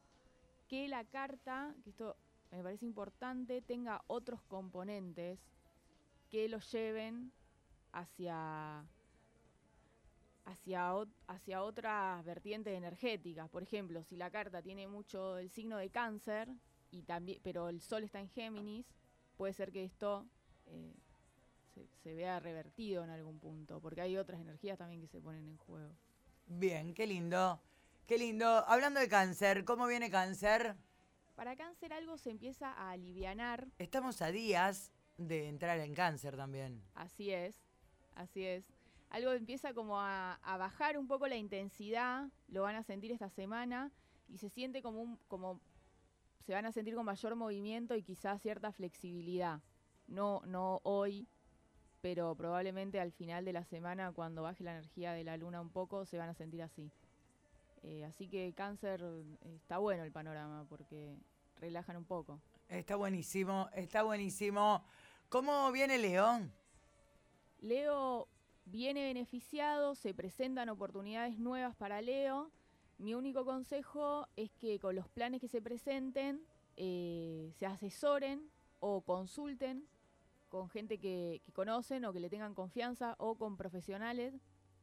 que 0.67 0.89
la 0.89 1.05
carta, 1.05 1.73
que 1.81 1.91
esto 1.91 2.17
me 2.51 2.61
parece 2.61 2.85
importante, 2.85 3.61
tenga 3.61 4.03
otros 4.07 4.41
componentes 4.49 5.39
que 6.29 6.49
lo 6.49 6.59
lleven 6.59 7.31
hacia 7.93 8.85
hacia, 10.43 10.91
hacia 11.27 11.63
otras 11.63 12.25
vertientes 12.25 12.73
energéticas. 12.73 13.49
Por 13.49 13.63
ejemplo, 13.63 14.03
si 14.03 14.17
la 14.17 14.29
carta 14.29 14.61
tiene 14.61 14.89
mucho 14.89 15.37
el 15.37 15.49
signo 15.49 15.77
de 15.77 15.89
cáncer, 15.89 16.49
y 16.91 17.03
también, 17.03 17.39
pero 17.41 17.69
el 17.69 17.79
sol 17.79 18.03
está 18.03 18.19
en 18.19 18.27
Géminis, 18.27 18.85
puede 19.37 19.53
ser 19.53 19.71
que 19.71 19.85
esto 19.85 20.27
eh, 20.65 20.93
se, 21.73 21.87
se 22.03 22.13
vea 22.13 22.39
revertido 22.39 23.03
en 23.03 23.09
algún 23.09 23.39
punto, 23.39 23.79
porque 23.79 24.01
hay 24.01 24.17
otras 24.17 24.39
energías 24.41 24.77
también 24.77 25.01
que 25.01 25.07
se 25.07 25.19
ponen 25.21 25.47
en 25.47 25.57
juego. 25.57 25.93
Bien, 26.47 26.93
qué 26.93 27.07
lindo. 27.07 27.59
Qué 28.05 28.17
lindo. 28.17 28.47
Hablando 28.67 28.99
de 28.99 29.07
cáncer, 29.07 29.63
¿cómo 29.65 29.87
viene 29.87 30.09
cáncer? 30.09 30.75
Para 31.35 31.55
cáncer 31.55 31.93
algo 31.93 32.17
se 32.17 32.29
empieza 32.29 32.71
a 32.71 32.91
alivianar, 32.91 33.67
Estamos 33.79 34.21
a 34.21 34.31
días 34.31 34.91
de 35.17 35.47
entrar 35.47 35.79
en 35.79 35.93
cáncer 35.93 36.35
también. 36.35 36.81
así 36.95 37.31
es, 37.31 37.55
así 38.15 38.45
es. 38.45 38.65
Algo 39.09 39.31
empieza 39.31 39.73
como 39.73 39.99
a, 39.99 40.33
a 40.43 40.57
bajar 40.57 40.97
un 40.97 41.07
poco 41.07 41.27
la 41.27 41.35
intensidad, 41.35 42.29
lo 42.47 42.63
van 42.63 42.75
a 42.75 42.83
sentir 42.83 43.11
esta 43.11 43.29
semana 43.29 43.91
y 44.27 44.37
se 44.37 44.49
siente 44.49 44.81
como 44.81 45.01
un, 45.01 45.17
como 45.27 45.59
se 46.45 46.53
van 46.53 46.65
a 46.65 46.71
sentir 46.71 46.95
con 46.95 47.05
mayor 47.05 47.35
movimiento 47.35 47.95
y 47.95 48.03
quizás 48.03 48.41
cierta 48.41 48.71
flexibilidad. 48.71 49.61
No, 50.07 50.41
no 50.45 50.81
hoy, 50.83 51.27
pero 52.03 52.35
probablemente 52.35 52.99
al 52.99 53.13
final 53.13 53.45
de 53.45 53.53
la 53.53 53.63
semana, 53.63 54.11
cuando 54.11 54.43
baje 54.43 54.61
la 54.61 54.73
energía 54.73 55.13
de 55.13 55.23
la 55.23 55.37
luna 55.37 55.61
un 55.61 55.69
poco, 55.69 56.05
se 56.05 56.17
van 56.17 56.27
a 56.27 56.33
sentir 56.33 56.61
así. 56.61 56.91
Eh, 57.81 58.03
así 58.03 58.27
que 58.27 58.51
cáncer 58.51 59.01
está 59.55 59.77
bueno 59.77 60.03
el 60.03 60.11
panorama 60.11 60.65
porque 60.67 61.15
relajan 61.61 61.95
un 61.95 62.03
poco. 62.03 62.41
Está 62.67 62.97
buenísimo, 62.97 63.69
está 63.73 64.03
buenísimo. 64.03 64.83
¿Cómo 65.29 65.71
viene 65.71 65.97
León? 65.97 66.51
Leo 67.61 68.27
viene 68.65 69.05
beneficiado, 69.05 69.95
se 69.95 70.13
presentan 70.13 70.67
oportunidades 70.67 71.39
nuevas 71.39 71.73
para 71.73 72.01
Leo. 72.01 72.51
Mi 72.97 73.13
único 73.13 73.45
consejo 73.45 74.27
es 74.35 74.51
que 74.51 74.77
con 74.77 74.93
los 74.93 75.07
planes 75.07 75.39
que 75.39 75.47
se 75.47 75.61
presenten 75.61 76.41
eh, 76.75 77.53
se 77.57 77.65
asesoren 77.65 78.49
o 78.81 78.99
consulten 78.99 79.87
con 80.53 80.69
gente 80.69 80.99
que, 80.99 81.41
que 81.43 81.51
conocen 81.51 82.05
o 82.05 82.13
que 82.13 82.19
le 82.19 82.29
tengan 82.29 82.53
confianza 82.53 83.15
o 83.17 83.35
con 83.39 83.57
profesionales 83.57 84.35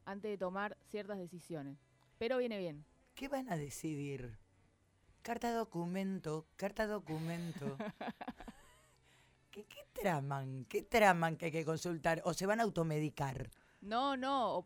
antes 0.04 0.28
de 0.28 0.36
tomar 0.36 0.76
ciertas 0.88 1.16
decisiones. 1.16 1.78
Pero 2.18 2.38
viene 2.38 2.58
bien. 2.58 2.84
¿Qué 3.14 3.28
van 3.28 3.48
a 3.52 3.56
decidir? 3.56 4.36
Carta 5.22 5.54
documento, 5.54 6.44
carta 6.56 6.88
documento. 6.88 7.76
¿Qué, 9.52 9.64
qué 9.64 9.84
traman? 9.92 10.64
¿Qué 10.68 10.82
traman 10.82 11.36
que 11.36 11.46
hay 11.46 11.52
que 11.52 11.64
consultar? 11.64 12.20
¿O 12.24 12.34
se 12.34 12.46
van 12.46 12.58
a 12.58 12.64
automedicar? 12.64 13.48
No, 13.80 14.16
no, 14.16 14.64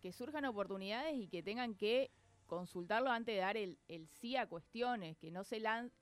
que 0.00 0.12
surjan 0.12 0.46
oportunidades 0.46 1.14
y 1.14 1.28
que 1.28 1.44
tengan 1.44 1.76
que 1.76 2.10
consultarlo 2.48 3.10
antes 3.10 3.36
de 3.36 3.40
dar 3.40 3.56
el, 3.56 3.78
el 3.86 4.08
sí 4.08 4.34
a 4.34 4.48
cuestiones, 4.48 5.16
que 5.16 5.30
no 5.30 5.44
se 5.44 5.60
lan- 5.60 5.92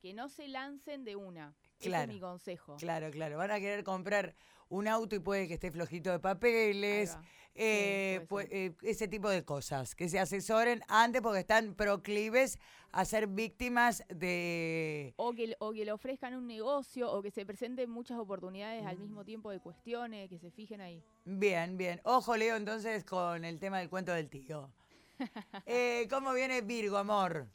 que 0.00 0.14
no 0.14 0.30
se 0.30 0.48
lancen 0.48 1.04
de 1.04 1.14
una. 1.16 1.54
Ese 1.78 1.88
Claro, 1.90 2.10
es 2.10 2.14
mi 2.14 2.20
consejo. 2.20 2.76
Claro, 2.76 3.10
claro. 3.10 3.38
Van 3.38 3.50
a 3.50 3.60
querer 3.60 3.84
comprar 3.84 4.34
un 4.68 4.88
auto 4.88 5.14
y 5.16 5.18
puede 5.20 5.46
que 5.48 5.54
esté 5.54 5.70
flojito 5.70 6.10
de 6.10 6.18
papeles. 6.18 7.16
Eh, 7.60 8.24
puede 8.28 8.46
pu- 8.46 8.48
eh, 8.52 8.72
ese 8.82 9.08
tipo 9.08 9.28
de 9.28 9.44
cosas. 9.44 9.94
Que 9.94 10.08
se 10.08 10.18
asesoren 10.20 10.82
antes 10.88 11.20
porque 11.22 11.40
están 11.40 11.74
proclives 11.74 12.58
a 12.92 13.04
ser 13.04 13.26
víctimas 13.26 14.04
de... 14.08 15.12
O 15.16 15.32
que, 15.32 15.56
o 15.58 15.72
que 15.72 15.84
le 15.84 15.90
ofrezcan 15.92 16.34
un 16.34 16.46
negocio 16.46 17.10
o 17.10 17.20
que 17.22 17.30
se 17.30 17.44
presenten 17.44 17.90
muchas 17.90 18.18
oportunidades 18.18 18.84
al 18.86 18.98
mismo 18.98 19.24
tiempo 19.24 19.50
de 19.50 19.58
cuestiones, 19.60 20.28
que 20.28 20.38
se 20.38 20.50
fijen 20.50 20.80
ahí. 20.80 21.02
Bien, 21.24 21.76
bien. 21.76 22.00
Ojo, 22.04 22.36
Leo, 22.36 22.56
entonces 22.56 23.04
con 23.04 23.44
el 23.44 23.58
tema 23.58 23.78
del 23.78 23.88
cuento 23.88 24.12
del 24.12 24.28
tío. 24.28 24.70
Eh, 25.66 26.06
¿Cómo 26.08 26.32
viene 26.32 26.60
Virgo, 26.60 26.96
amor? 26.96 27.48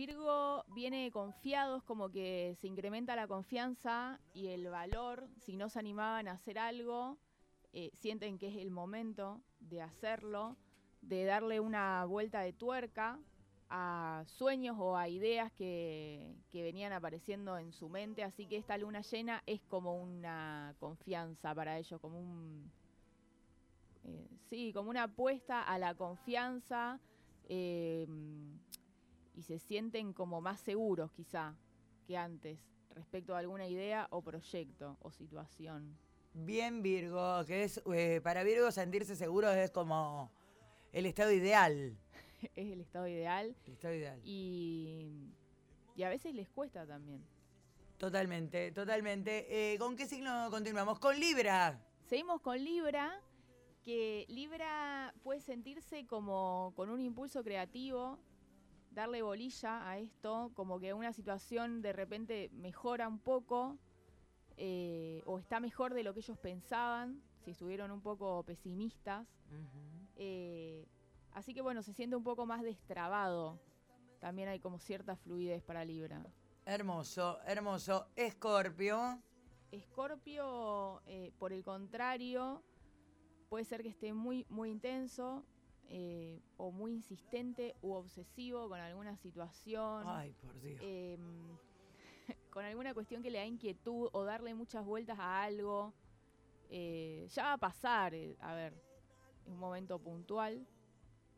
Virgo 0.00 0.64
viene 0.68 1.10
confiado, 1.10 1.76
es 1.76 1.82
como 1.82 2.08
que 2.08 2.56
se 2.58 2.66
incrementa 2.66 3.14
la 3.14 3.28
confianza 3.28 4.18
y 4.32 4.46
el 4.46 4.66
valor. 4.70 5.28
Si 5.36 5.58
no 5.58 5.68
se 5.68 5.78
animaban 5.78 6.26
a 6.26 6.32
hacer 6.32 6.58
algo, 6.58 7.18
eh, 7.74 7.90
sienten 7.92 8.38
que 8.38 8.48
es 8.48 8.56
el 8.56 8.70
momento 8.70 9.42
de 9.58 9.82
hacerlo, 9.82 10.56
de 11.02 11.26
darle 11.26 11.60
una 11.60 12.06
vuelta 12.06 12.40
de 12.40 12.54
tuerca 12.54 13.18
a 13.68 14.24
sueños 14.26 14.74
o 14.78 14.96
a 14.96 15.06
ideas 15.10 15.52
que, 15.52 16.34
que 16.50 16.62
venían 16.62 16.94
apareciendo 16.94 17.58
en 17.58 17.70
su 17.74 17.90
mente. 17.90 18.24
Así 18.24 18.46
que 18.46 18.56
esta 18.56 18.78
luna 18.78 19.02
llena 19.02 19.42
es 19.44 19.60
como 19.68 20.00
una 20.00 20.74
confianza 20.80 21.54
para 21.54 21.76
ellos, 21.76 22.00
como 22.00 22.18
un... 22.18 22.72
eh, 24.04 24.26
sí, 24.48 24.72
como 24.72 24.88
una 24.88 25.02
apuesta 25.02 25.62
a 25.62 25.78
la 25.78 25.94
confianza. 25.94 26.98
eh, 27.50 28.06
y 29.34 29.42
se 29.42 29.58
sienten 29.58 30.12
como 30.12 30.40
más 30.40 30.60
seguros 30.60 31.10
quizá 31.12 31.54
que 32.06 32.16
antes 32.16 32.58
respecto 32.90 33.34
a 33.34 33.38
alguna 33.38 33.66
idea 33.68 34.08
o 34.10 34.22
proyecto 34.22 34.96
o 35.00 35.10
situación. 35.12 35.96
Bien, 36.32 36.82
Virgo, 36.82 37.44
que 37.44 37.64
es 37.64 37.82
eh, 37.92 38.20
para 38.22 38.42
Virgo 38.42 38.70
sentirse 38.70 39.16
seguro 39.16 39.50
es 39.50 39.70
como 39.70 40.30
el 40.92 41.06
estado 41.06 41.32
ideal. 41.32 41.96
es 42.56 42.72
el 42.72 42.80
estado 42.80 43.06
ideal 43.08 43.54
El 43.66 43.72
estado 43.72 43.94
ideal. 43.94 44.20
y, 44.24 45.32
y 45.94 46.02
a 46.02 46.08
veces 46.08 46.34
les 46.34 46.48
cuesta 46.48 46.86
también. 46.86 47.24
Totalmente, 47.98 48.72
totalmente. 48.72 49.72
Eh, 49.74 49.78
¿Con 49.78 49.94
qué 49.96 50.06
signo 50.06 50.48
continuamos? 50.50 50.98
Con 50.98 51.20
Libra. 51.20 51.78
Seguimos 52.06 52.40
con 52.40 52.56
Libra, 52.64 53.20
que 53.82 54.24
Libra 54.28 55.12
puede 55.22 55.40
sentirse 55.40 56.06
como 56.06 56.72
con 56.76 56.88
un 56.90 57.00
impulso 57.00 57.44
creativo, 57.44 58.18
darle 58.90 59.22
bolilla 59.22 59.88
a 59.88 59.98
esto, 59.98 60.50
como 60.54 60.78
que 60.80 60.92
una 60.92 61.12
situación 61.12 61.82
de 61.82 61.92
repente 61.92 62.50
mejora 62.52 63.08
un 63.08 63.18
poco 63.18 63.78
eh, 64.56 65.22
o 65.26 65.38
está 65.38 65.60
mejor 65.60 65.94
de 65.94 66.02
lo 66.02 66.12
que 66.12 66.20
ellos 66.20 66.38
pensaban, 66.38 67.22
si 67.44 67.52
estuvieron 67.52 67.90
un 67.90 68.02
poco 68.02 68.42
pesimistas. 68.42 69.26
Eh, 70.16 70.86
así 71.32 71.54
que 71.54 71.62
bueno, 71.62 71.82
se 71.82 71.94
siente 71.94 72.16
un 72.16 72.24
poco 72.24 72.46
más 72.46 72.62
destrabado. 72.62 73.58
También 74.18 74.48
hay 74.48 74.60
como 74.60 74.78
cierta 74.78 75.16
fluidez 75.16 75.62
para 75.62 75.84
Libra. 75.84 76.22
Hermoso, 76.66 77.40
hermoso. 77.46 78.08
Escorpio. 78.16 79.22
Escorpio, 79.72 81.00
eh, 81.06 81.32
por 81.38 81.52
el 81.52 81.64
contrario, 81.64 82.62
puede 83.48 83.64
ser 83.64 83.82
que 83.82 83.88
esté 83.88 84.12
muy, 84.12 84.44
muy 84.50 84.70
intenso 84.70 85.44
eh, 85.90 86.40
o 86.56 86.70
muy 86.70 86.92
insistente 86.92 87.74
u 87.82 87.92
obsesivo 87.92 88.68
con 88.68 88.78
alguna 88.80 89.16
situación, 89.16 90.04
Ay, 90.06 90.32
por 90.40 90.58
Dios. 90.60 90.78
em, 90.82 91.58
con 92.50 92.64
alguna 92.64 92.94
cuestión 92.94 93.22
que 93.22 93.30
le 93.30 93.38
da 93.38 93.44
inquietud 93.44 94.08
o 94.12 94.24
darle 94.24 94.54
muchas 94.54 94.84
vueltas 94.84 95.18
a 95.18 95.42
algo. 95.42 95.92
Eh, 96.68 97.26
ya 97.30 97.42
va 97.44 97.52
a 97.54 97.58
pasar, 97.58 98.14
eh, 98.14 98.36
a 98.40 98.54
ver, 98.54 98.72
es 99.44 99.52
un 99.52 99.58
momento 99.58 99.98
puntual, 99.98 100.64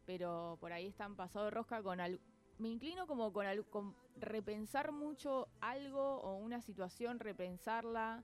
pero 0.05 0.59
por 0.61 0.73
ahí 0.73 0.87
están 0.89 1.17
pasado 1.17 1.47
de 1.47 1.51
rosca 1.53 1.83
con 1.83 1.99
algo. 2.01 2.23
Me 2.59 2.69
inclino 2.69 3.07
como 3.07 3.33
con, 3.33 3.47
al- 3.47 3.65
con 3.65 3.97
repensar 4.17 4.93
mucho 4.93 5.49
algo 5.63 6.21
o 6.21 6.37
una 6.37 6.61
situación, 6.61 7.19
repensarla. 7.19 8.23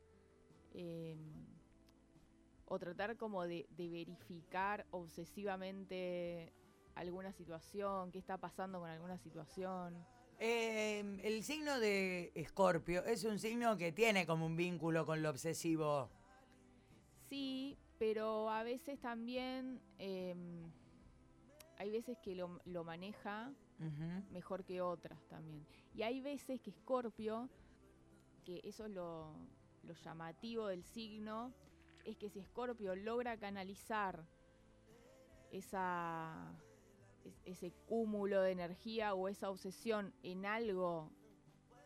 em, 0.75 1.47
o 2.69 2.79
tratar 2.79 3.17
como 3.17 3.47
de, 3.47 3.67
verificar 3.77 4.87
obsesivamente 4.91 6.53
alguna 6.95 7.33
situación, 7.33 8.11
qué 8.11 8.19
está 8.19 8.37
pasando 8.39 8.81
con 8.81 8.91
alguna 8.91 9.19
situación. 9.19 10.05
Em, 10.39 11.19
el 11.21 11.43
signo 11.43 11.81
de 11.81 12.31
Escorpio 12.35 13.05
es 13.05 13.25
un 13.25 13.39
signo 13.39 13.77
que 13.77 13.93
tiene 13.93 14.27
como 14.27 14.47
un 14.47 14.57
vínculo 14.57 15.05
con 15.07 15.23
lo 15.23 15.31
obsesivo. 15.31 16.11
Sí, 17.29 17.79
pero 17.99 18.51
a 18.51 18.63
veces 18.63 19.01
también 19.01 19.81
em, 19.99 20.71
hay 21.79 21.91
veces 21.91 22.19
que 22.19 22.35
lo, 22.35 22.61
lo 22.67 22.85
maneja 22.85 23.53
mejor 24.33 24.65
que 24.65 24.81
otras 24.81 25.25
también. 25.29 25.65
Y 25.95 26.03
hay 26.03 26.21
veces 26.21 26.61
que 26.61 26.71
Escorpio, 26.71 27.49
que 28.45 28.61
eso 28.65 28.87
es 28.87 28.91
lo, 28.91 29.33
lo 29.85 29.95
llamativo 29.95 30.67
del 30.67 30.83
signo, 30.83 31.53
es 32.09 32.17
que 32.17 32.31
si 32.31 32.39
Escorpio 32.39 32.95
logra 32.97 33.37
canalizar 33.37 34.25
esa, 35.53 36.55
ese 37.45 37.71
cúmulo 37.87 38.41
de 38.41 38.53
energía 38.53 39.15
o 39.15 39.29
esa 39.29 39.51
obsesión 39.51 40.15
en 40.23 40.47
algo 40.47 41.11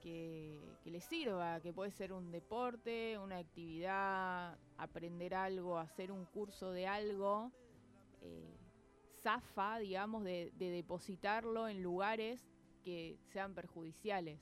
que, 0.01 0.61
le 0.85 1.01
sirva, 1.01 1.61
que 1.61 1.73
puede 1.73 1.91
ser 1.91 2.13
un 2.13 2.31
deporte, 2.31 3.19
una 3.19 3.39
actividad, 3.39 4.59
aprender 4.77 5.35
algo, 5.35 5.79
hacer 5.79 6.13
un 6.13 6.25
curso 6.27 6.71
de 6.71 6.87
algo, 6.87 7.51
eh, 8.21 8.57
zafa, 9.23 9.79
digamos, 9.79 10.23
de 10.25 10.53
depositarlo 10.57 11.67
en 11.69 11.83
lugares 11.83 12.49
que 12.85 13.19
sean 13.33 13.55
perjudiciales. 13.55 14.41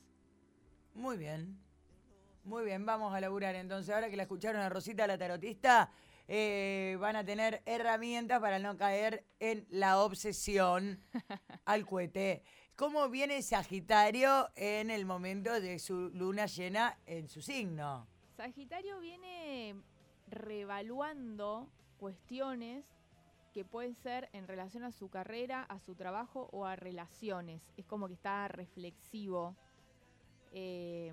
Muy 0.94 1.16
bien, 1.16 1.58
muy 2.44 2.64
bien, 2.64 2.86
vamos 2.86 3.14
a 3.14 3.20
laburar. 3.20 3.54
Entonces, 3.54 3.94
ahora 3.94 4.08
que 4.08 4.16
la 4.16 4.22
escucharon 4.22 4.62
a 4.62 4.68
Rosita, 4.68 5.06
la 5.06 5.18
tarotista, 5.18 5.90
eh, 6.26 6.96
van 7.00 7.16
a 7.16 7.24
tener 7.24 7.62
herramientas 7.66 8.40
para 8.40 8.58
no 8.58 8.76
caer 8.76 9.24
en 9.40 9.66
la 9.68 10.00
obsesión 10.00 11.00
al 11.64 11.84
cohete. 11.86 12.42
¿Cómo 12.76 13.08
viene 13.10 13.42
Sagitario 13.42 14.48
en 14.56 14.90
el 14.90 15.04
momento 15.04 15.60
de 15.60 15.78
su 15.78 16.08
luna 16.14 16.46
llena 16.46 16.98
en 17.04 17.28
su 17.28 17.42
signo? 17.42 18.06
Sagitario 18.36 19.00
viene 19.00 19.74
revaluando 20.28 21.68
cuestiones 21.98 22.86
que 23.52 23.64
pueden 23.64 23.94
ser 23.94 24.30
en 24.32 24.48
relación 24.48 24.84
a 24.84 24.92
su 24.92 25.10
carrera, 25.10 25.64
a 25.64 25.78
su 25.78 25.94
trabajo 25.94 26.48
o 26.52 26.64
a 26.64 26.76
relaciones. 26.76 27.60
Es 27.76 27.84
como 27.84 28.08
que 28.08 28.14
está 28.14 28.48
reflexivo. 28.48 29.56
Eh, 30.52 31.12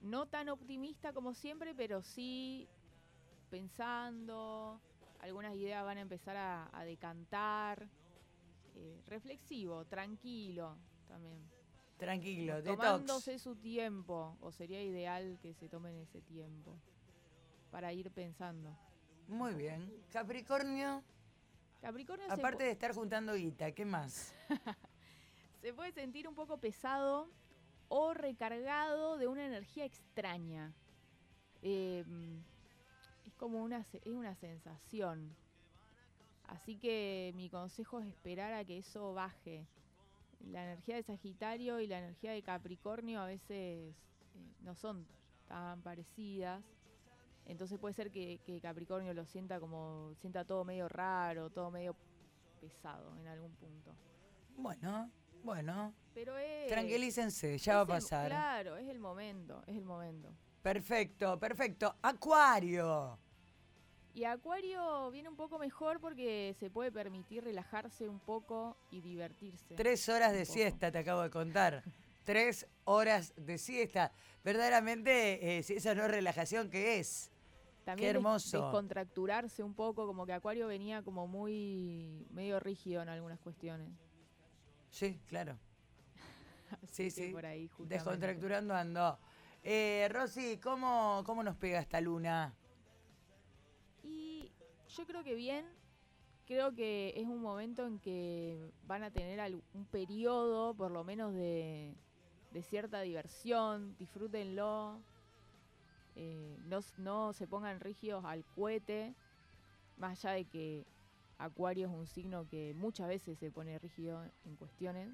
no 0.00 0.26
tan 0.26 0.48
optimista 0.48 1.12
como 1.12 1.34
siempre, 1.34 1.74
pero 1.74 2.02
sí 2.02 2.68
pensando, 3.50 4.80
algunas 5.20 5.54
ideas 5.54 5.84
van 5.84 5.98
a 5.98 6.00
empezar 6.00 6.36
a, 6.36 6.84
decantar, 6.84 7.88
eh, 8.76 9.02
reflexivo, 9.06 9.84
tranquilo 9.84 10.76
también. 11.06 11.42
Tranquilo, 11.98 12.62
tomándose 12.62 13.38
su 13.38 13.56
tiempo, 13.56 14.38
o 14.40 14.52
sería 14.52 14.82
ideal 14.82 15.38
que 15.42 15.52
se 15.52 15.68
tomen 15.68 15.96
ese 15.96 16.22
tiempo 16.22 16.78
para 17.70 17.92
ir 17.92 18.10
pensando. 18.10 18.74
Muy 19.28 19.52
bien. 19.52 19.92
Capricornio. 20.10 21.04
Capricornio 21.82 22.26
Aparte 22.30 22.64
de 22.64 22.70
estar 22.70 22.94
juntando 22.94 23.34
guita, 23.34 23.72
¿qué 23.72 23.84
más? 23.84 24.34
se 25.60 25.74
puede 25.74 25.92
sentir 25.92 26.26
un 26.26 26.34
poco 26.34 26.58
pesado 26.58 27.28
o 27.90 28.14
recargado 28.14 29.18
de 29.18 29.26
una 29.26 29.44
energía 29.44 29.84
extraña. 29.84 30.72
Em, 31.60 32.40
es 33.26 33.34
como 33.34 33.62
una, 33.62 33.84
es 33.92 34.06
una 34.06 34.34
sensación. 34.36 35.34
Así 36.46 36.76
que 36.76 37.32
mi 37.34 37.50
consejo 37.50 38.00
es 38.00 38.06
esperar 38.06 38.52
a 38.54 38.64
que 38.64 38.78
eso 38.78 39.12
baje. 39.12 39.66
La 40.52 40.62
energía 40.62 40.96
de 40.96 41.02
Sagitario 41.02 41.80
y 41.80 41.88
la 41.88 41.98
energía 41.98 42.30
de 42.32 42.42
Capricornio 42.42 43.20
a 43.20 43.26
veces 43.26 43.48
eh, 43.50 43.94
no 44.62 44.76
son 44.76 45.04
tan 45.48 45.82
parecidas. 45.82 46.62
Entonces 47.46 47.76
puede 47.80 47.94
ser 47.94 48.12
que, 48.12 48.38
que, 48.46 48.60
Capricornio 48.60 49.12
lo 49.14 49.26
sienta 49.26 49.58
como, 49.58 50.14
sienta 50.20 50.44
todo 50.44 50.64
medio 50.64 50.88
raro, 50.88 51.50
todo 51.50 51.72
medio 51.72 51.96
pesado 52.60 53.16
en 53.18 53.26
algún 53.26 53.50
punto. 53.56 53.92
Bueno, 54.56 55.10
bueno. 55.42 55.94
Pero 56.14 56.34
Tranquilícense, 56.68 57.56
ya 57.58 57.76
va 57.76 57.80
a 57.82 57.86
pasar. 57.86 58.28
Claro, 58.28 58.76
es 58.76 58.88
el 58.88 58.98
momento, 58.98 59.62
es 59.66 59.76
el 59.76 59.84
momento. 59.84 60.34
Perfecto, 60.62 61.38
perfecto. 61.38 61.96
Acuario. 62.02 63.18
Y 64.12 64.24
Acuario 64.24 65.10
viene 65.10 65.28
un 65.28 65.36
poco 65.36 65.58
mejor 65.58 66.00
porque 66.00 66.54
se 66.58 66.68
puede 66.68 66.90
permitir 66.90 67.44
relajarse 67.44 68.08
un 68.08 68.18
poco 68.18 68.76
y 68.90 69.00
divertirse. 69.00 69.76
Tres 69.76 70.08
horas 70.08 70.32
de 70.32 70.44
siesta, 70.44 70.90
te 70.90 70.98
acabo 70.98 71.22
de 71.22 71.30
contar. 71.30 71.82
Tres 72.24 72.66
horas 72.84 73.32
de 73.36 73.56
siesta. 73.56 74.12
Verdaderamente, 74.44 75.58
eh, 75.58 75.62
si 75.62 75.74
esa 75.74 75.94
no 75.94 76.04
es 76.04 76.10
relajación, 76.10 76.68
¿qué 76.70 76.98
es? 76.98 77.30
También 77.84 78.12
Qué 78.12 78.16
hermoso. 78.16 78.60
descontracturarse 78.60 79.62
un 79.62 79.74
poco, 79.74 80.06
como 80.06 80.26
que 80.26 80.32
Acuario 80.32 80.66
venía 80.66 81.02
como 81.02 81.26
muy 81.26 82.26
medio 82.30 82.60
rígido 82.60 83.00
en 83.00 83.08
algunas 83.08 83.38
cuestiones. 83.40 83.88
Sí, 84.90 85.20
claro. 85.28 85.56
sí, 86.90 87.10
sí. 87.10 87.30
Por 87.32 87.46
ahí 87.46 87.70
Descontracturando 87.78 88.74
ando. 88.74 89.18
Eh, 89.62 90.08
Rosy, 90.10 90.58
¿cómo, 90.58 91.22
¿cómo 91.24 91.42
nos 91.42 91.56
pega 91.56 91.80
esta 91.80 92.00
luna? 92.00 92.54
Y 94.02 94.50
yo 94.88 95.06
creo 95.06 95.22
que 95.22 95.34
bien. 95.34 95.66
Creo 96.46 96.74
que 96.74 97.14
es 97.16 97.26
un 97.26 97.40
momento 97.40 97.86
en 97.86 98.00
que 98.00 98.72
van 98.84 99.04
a 99.04 99.12
tener 99.12 99.54
un 99.72 99.84
periodo, 99.86 100.74
por 100.74 100.90
lo 100.90 101.04
menos, 101.04 101.32
de, 101.32 101.94
cierta 102.62 103.00
diversión. 103.02 103.96
Disfrútenlo. 103.98 105.00
Eh, 106.16 106.58
no, 106.66 106.80
no 106.98 107.32
se 107.32 107.46
pongan 107.46 107.78
rígidos 107.78 108.24
al 108.24 108.44
cohete. 108.44 109.14
Más 109.96 110.24
allá 110.24 110.34
de 110.34 110.44
que 110.46 110.86
Acuario 111.40 111.88
es 111.88 111.92
un 111.92 112.06
signo 112.06 112.46
que 112.46 112.74
muchas 112.74 113.08
veces 113.08 113.38
se 113.38 113.50
pone 113.50 113.78
rígido 113.78 114.22
en 114.44 114.56
cuestiones, 114.56 115.08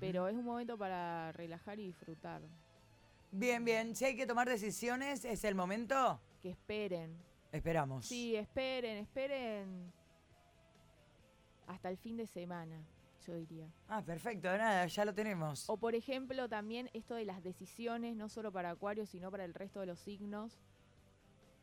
pero 0.00 0.26
es 0.26 0.34
un 0.34 0.44
momento 0.44 0.76
para 0.78 1.32
relajar 1.32 1.78
y 1.78 1.86
disfrutar. 1.86 2.42
Bien, 3.30 3.64
bien, 3.64 3.94
si 3.94 4.06
hay 4.06 4.16
que 4.16 4.26
tomar 4.26 4.48
decisiones, 4.48 5.24
¿es 5.24 5.44
el 5.44 5.54
momento? 5.54 6.18
Que 6.40 6.50
esperen. 6.50 7.16
Esperamos. 7.52 8.06
Sí, 8.06 8.34
esperen, 8.36 8.96
esperen 8.96 9.92
hasta 11.68 11.90
el 11.90 11.98
fin 11.98 12.16
de 12.16 12.26
semana, 12.26 12.82
yo 13.26 13.34
diría. 13.34 13.68
Ah, 13.88 14.02
perfecto, 14.02 14.48
nada, 14.48 14.86
ya 14.86 15.04
lo 15.04 15.14
tenemos. 15.14 15.68
O 15.68 15.76
por 15.76 15.94
ejemplo, 15.94 16.48
también 16.48 16.90
esto 16.94 17.14
de 17.14 17.26
las 17.26 17.42
decisiones, 17.42 18.16
no 18.16 18.28
solo 18.28 18.50
para 18.50 18.70
Acuario, 18.70 19.06
sino 19.06 19.30
para 19.30 19.44
el 19.44 19.54
resto 19.54 19.80
de 19.80 19.86
los 19.86 20.00
signos. 20.00 20.58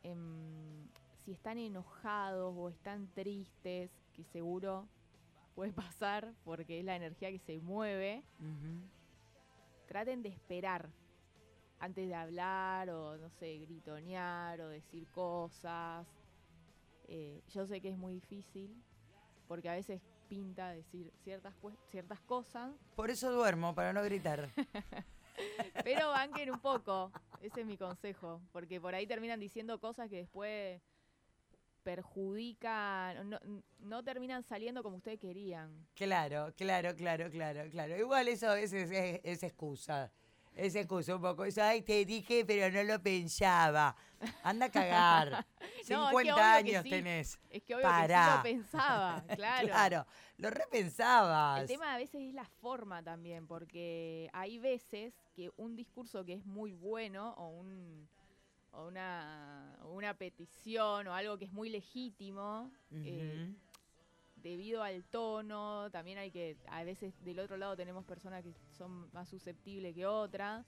Em, 0.04 0.85
si 1.26 1.32
están 1.32 1.58
enojados 1.58 2.54
o 2.56 2.68
están 2.68 3.08
tristes, 3.08 3.90
que 4.14 4.22
seguro 4.22 4.86
puede 5.56 5.72
pasar 5.72 6.32
porque 6.44 6.78
es 6.78 6.84
la 6.84 6.94
energía 6.94 7.32
que 7.32 7.40
se 7.40 7.60
mueve, 7.60 8.22
traten 9.88 10.22
de 10.22 10.28
esperar 10.28 10.88
antes 11.80 12.06
de 12.08 12.14
hablar 12.14 12.88
o, 12.90 13.18
no 13.18 13.28
sé, 13.28 13.58
gritonear 13.58 14.60
o 14.60 14.68
decir 14.68 15.08
cosas. 15.08 16.06
Eh, 17.08 17.42
yo 17.48 17.66
sé 17.66 17.80
que 17.80 17.90
es 17.90 17.98
muy 17.98 18.14
difícil 18.14 18.80
porque 19.48 19.68
a 19.68 19.74
veces 19.74 20.00
pinta 20.28 20.70
decir 20.70 21.12
ciertas, 21.24 21.54
ciertas 21.90 22.20
cosas. 22.20 22.72
Por 22.94 23.10
eso 23.10 23.32
duermo, 23.32 23.74
para 23.74 23.92
no 23.92 24.02
gritar. 24.04 24.48
Pero 25.84 26.08
banquen 26.10 26.52
un 26.52 26.60
poco, 26.60 27.10
ese 27.42 27.62
es 27.62 27.66
mi 27.66 27.76
consejo, 27.76 28.40
porque 28.52 28.80
por 28.80 28.94
ahí 28.94 29.06
terminan 29.06 29.40
diciendo 29.40 29.78
cosas 29.78 30.08
que 30.08 30.16
después 30.16 30.80
perjudica, 31.86 33.14
no, 33.78 34.02
terminan 34.02 34.42
saliendo 34.42 34.82
como 34.82 34.96
ustedes 34.96 35.20
querían. 35.20 35.86
Claro, 35.94 36.52
claro, 36.56 36.96
claro, 36.96 37.30
claro, 37.30 37.70
claro. 37.70 37.96
Igual 37.96 38.26
eso 38.26 38.52
es, 38.54 38.72
es, 38.72 38.90
es 39.22 39.42
excusa. 39.44 40.10
Es 40.52 40.74
excusa 40.74 41.14
un 41.14 41.22
poco. 41.22 41.44
Eso, 41.44 41.62
ay, 41.62 41.82
te 41.82 42.04
dije, 42.04 42.44
pero 42.44 42.74
no 42.74 42.82
lo 42.82 43.00
pensaba. 43.00 43.94
Anda 44.42 44.66
a 44.66 44.70
cagar. 44.70 45.46
no, 45.88 46.08
50 46.08 46.54
años 46.54 46.82
tenés. 46.82 47.38
Es 47.50 47.62
que 47.62 47.76
obvio 47.76 47.86
lo 47.86 48.42
pensaba, 48.42 49.24
claro. 49.36 49.68
claro, 49.68 50.06
lo 50.38 50.50
repensabas. 50.50 51.60
El 51.60 51.68
tema 51.68 51.94
a 51.94 51.98
veces 51.98 52.20
es 52.20 52.34
la 52.34 52.46
forma 52.46 53.00
también, 53.04 53.46
porque 53.46 54.28
hay 54.32 54.58
veces 54.58 55.14
que 55.36 55.52
un 55.56 55.76
discurso 55.76 56.24
que 56.24 56.32
es 56.32 56.44
muy 56.44 56.72
bueno 56.72 57.34
o 57.34 57.50
un 57.50 58.08
o 58.76 58.86
una, 58.88 59.78
una 59.84 60.14
petición 60.14 61.06
o 61.06 61.14
algo 61.14 61.38
que 61.38 61.46
es 61.46 61.52
muy 61.52 61.68
legítimo, 61.70 62.70
eh, 62.92 63.52
debido 64.36 64.82
al 64.82 65.02
tono, 65.04 65.90
también 65.90 66.18
hay 66.18 66.30
que, 66.30 66.56
a 66.68 66.84
veces 66.84 67.14
del 67.24 67.38
otro 67.40 67.56
lado 67.56 67.76
tenemos 67.76 68.04
personas 68.04 68.44
que 68.44 68.52
son 68.76 69.10
más 69.12 69.28
susceptibles 69.28 69.94
que 69.94 70.06
otras, 70.06 70.66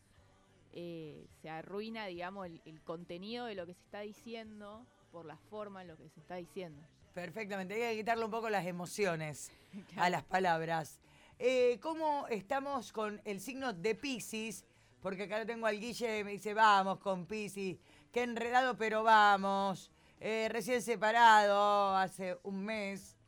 eh, 0.73 1.27
se 1.41 1.51
arruina, 1.51 2.07
digamos, 2.07 2.47
el, 2.47 2.81
contenido 2.83 3.47
de 3.47 3.55
lo 3.55 3.67
que 3.67 3.75
se 3.75 3.83
está 3.83 4.01
diciendo 4.01 4.87
por 5.13 5.25
la 5.25 5.37
forma 5.37 5.83
en 5.83 5.89
lo 5.89 5.97
que 5.97 6.09
se 6.09 6.21
está 6.21 6.37
diciendo. 6.37 6.83
Perfectamente, 7.15 7.75
hay 7.75 7.97
que 7.97 8.03
quitarle 8.03 8.25
un 8.25 8.31
poco 8.31 8.49
las 8.49 8.67
emociones 8.67 9.51
a 9.97 10.11
las 10.11 10.25
palabras. 10.25 11.01
Eh, 11.39 11.79
¿Cómo 11.81 12.27
estamos 12.29 12.93
con 12.93 13.21
el 13.25 13.41
signo 13.41 13.73
de 13.73 13.95
Pisces? 13.95 14.65
Porque 15.01 15.25
acá 15.25 15.39
lo 15.39 15.47
tengo 15.47 15.67
al 15.67 15.79
Guille, 15.79 16.25
me 16.25 16.33
dice, 16.33 16.53
vamos 16.55 16.99
con 16.99 17.27
Pisces. 17.27 17.79
Qué 18.13 18.23
enredado, 18.23 18.77
pero 18.79 19.03
vamos. 19.03 19.91
Eh, 20.21 20.49
recién 20.51 20.81
separado, 20.83 21.95
hace 21.95 22.39
un 22.43 22.65
mes, 22.65 23.19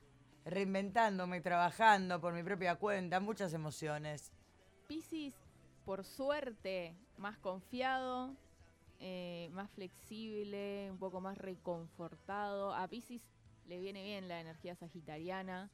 reinventándome, 0.45 1.41
trabajando 1.41 2.21
por 2.21 2.33
mi 2.33 2.43
propia 2.43 2.77
cuenta, 2.77 3.21
muchas 3.21 3.53
emociones. 3.53 4.33
Piscis, 4.89 5.35
por 5.85 6.05
suerte, 6.05 6.97
más 7.19 7.37
confiado, 7.39 8.35
eh, 9.01 9.51
más 9.53 9.71
flexible, 9.71 10.91
un 10.91 10.99
poco 10.99 11.21
más 11.21 11.37
reconfortado. 11.37 12.75
A 12.75 12.89
Piscis 12.89 13.23
le 13.69 13.81
viene 13.81 14.03
bien 14.03 14.29
la 14.29 14.41
energía 14.41 14.75
sagitariana, 14.75 15.71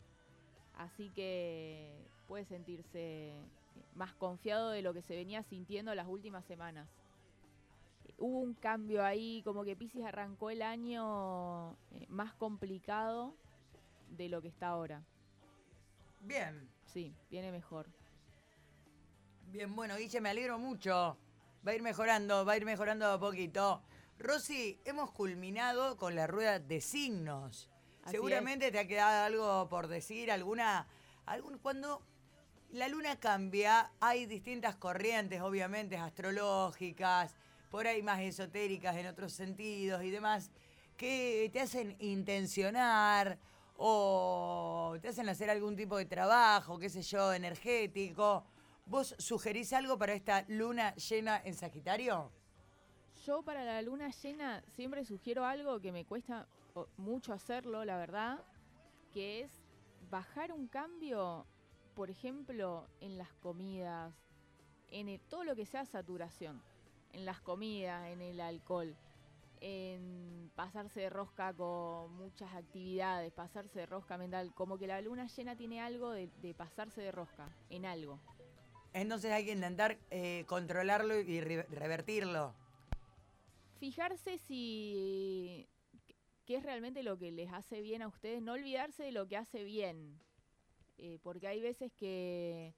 así 0.77 1.11
que 1.11 1.95
puede 2.27 2.45
sentirse 2.45 3.35
más 3.95 4.13
confiado 4.15 4.71
de 4.71 4.83
lo 4.83 4.93
que 4.93 5.03
se 5.03 5.15
venía 5.15 5.45
sintiendo 5.45 5.95
las 5.95 6.09
últimas 6.09 6.45
semanas. 6.45 6.89
Hubo 8.19 8.41
un 8.41 8.55
cambio 8.55 9.05
ahí, 9.05 9.43
como 9.45 9.65
que 9.65 9.77
Pisces 9.77 10.05
arrancó 10.05 10.51
el 10.51 10.63
año 10.63 11.73
eh, 11.93 12.07
más 12.09 12.33
complicado 12.35 13.37
de 14.09 14.29
lo 14.29 14.41
que 14.41 14.49
está 14.49 14.69
ahora. 14.69 15.03
Bien. 16.21 16.69
Sí, 16.87 17.15
viene 17.31 17.53
mejor. 17.53 17.87
Bien, 19.49 19.75
bueno, 19.77 19.97
Guille, 19.97 20.21
me 20.21 20.31
alegro 20.31 20.59
mucho. 20.59 21.19
Va 21.67 21.73
a 21.73 21.75
ir 21.75 21.83
mejorando, 21.83 22.45
va 22.45 22.53
a 22.53 22.57
ir 22.57 22.65
mejorando 22.65 23.07
a 23.07 23.21
poquito. 23.21 23.83
Rosy, 24.19 24.81
hemos 24.85 25.11
culminado 25.11 25.97
con 25.97 26.15
la 26.15 26.27
rueda 26.27 26.59
de 26.59 26.81
signos. 26.81 27.71
Así 28.03 28.13
Seguramente 28.13 28.71
te 28.71 28.79
ha 28.79 28.87
quedado 28.87 29.27
algo 29.27 29.69
por 29.69 29.89
decir, 29.89 30.31
alguna, 30.31 30.87
algún, 31.27 31.59
cuando 31.59 32.03
la 32.71 32.89
luna 32.89 33.17
cambia, 33.19 33.91
hay 34.01 34.27
distintas 34.27 34.77
corrientes, 34.77 35.41
obviamente, 35.41 35.97
astrológicas, 35.97 37.35
por 37.71 37.87
ahí 37.87 38.03
más 38.03 38.21
esotéricas 38.21 38.97
en 38.97 39.07
otros 39.07 39.33
sentidos 39.33 40.03
y 40.03 40.11
demás, 40.11 40.51
que 40.97 41.51
te 41.53 41.61
hacen 41.61 41.97
intencionar 42.01 43.39
o 43.77 44.97
te 45.01 45.09
hacen 45.09 45.29
hacer 45.29 45.51
algún 45.51 45.77
tipo 45.77 45.97
de 45.97 46.07
trabajo, 46.07 46.79
qué 46.79 46.89
sé 46.89 47.03
yo, 47.03 47.33
energético. 47.33 48.45
¿Vos 48.87 49.15
sugerís 49.19 49.73
algo 49.73 49.99
para 49.99 50.15
esta 50.15 50.45
luna 50.49 50.95
llena 50.95 51.43
en 51.45 51.55
Sagitario? 51.55 52.31
Yo 53.25 53.43
para 53.43 53.65
la 53.65 53.83
luna 53.83 54.11
llena 54.11 54.63
siempre 54.69 55.05
sugiero 55.05 55.45
algo 55.45 55.81
que 55.81 55.93
me 55.93 56.05
cuesta 56.05 56.47
mucho 56.97 57.33
hacerlo, 57.33 57.85
la 57.85 57.97
verdad, 57.97 58.45
que 59.13 59.41
es 59.41 59.51
bajar 60.09 60.53
un 60.53 60.69
cambio, 60.69 61.47
por 61.95 62.11
ejemplo, 62.11 62.87
en 63.01 63.19
las 63.19 63.33
comidas, 63.35 64.15
en 64.89 65.19
todo 65.29 65.43
lo 65.43 65.57
que 65.57 65.67
sea 65.67 65.85
saturación, 65.85 66.63
en 67.13 67.25
las 67.25 67.41
comidas, 67.41 68.09
en 68.09 68.21
el 68.21 68.41
alcohol, 68.41 68.97
en 69.61 70.51
pasarse 70.55 71.01
de 71.01 71.11
rosca 71.11 71.53
con 71.55 72.13
muchas 72.15 72.53
actividades, 72.55 73.33
pasarse 73.33 73.81
de 73.81 73.87
rosca 73.87 74.19
mental, 74.19 74.53
como 74.55 74.79
que 74.79 74.87
la 74.87 75.01
luna 75.01 75.27
llena 75.29 75.57
tiene 75.57 75.81
algo 75.81 76.11
de, 76.11 76.29
de 76.43 76.55
pasarse 76.55 77.01
de 77.01 77.13
rosca, 77.13 77.49
en 77.71 77.87
algo. 77.87 78.21
Entonces 78.93 79.33
hay 79.33 79.45
que 79.45 79.53
intentar 79.53 79.99
eh, 80.11 80.45
controlarlo 80.47 81.19
y 81.21 81.41
re- 81.41 81.67
revertirlo. 81.71 82.55
fijarse 83.79 84.39
si 84.39 85.69
qué 86.47 86.57
es 86.57 86.63
realmente 86.63 87.03
lo 87.03 87.19
que 87.19 87.31
les 87.33 87.53
hace 87.53 87.81
bien 87.83 88.03
a 88.03 88.09
ustedes, 88.09 88.41
no 88.41 88.53
olvidarse 88.53 89.03
de 89.03 89.13
lo 89.13 89.27
que 89.27 89.37
hace 89.37 89.65
bien, 89.65 90.19
Eh, 90.99 91.19
porque 91.23 91.47
hay 91.47 91.61
veces 91.61 91.93
que 91.93 92.73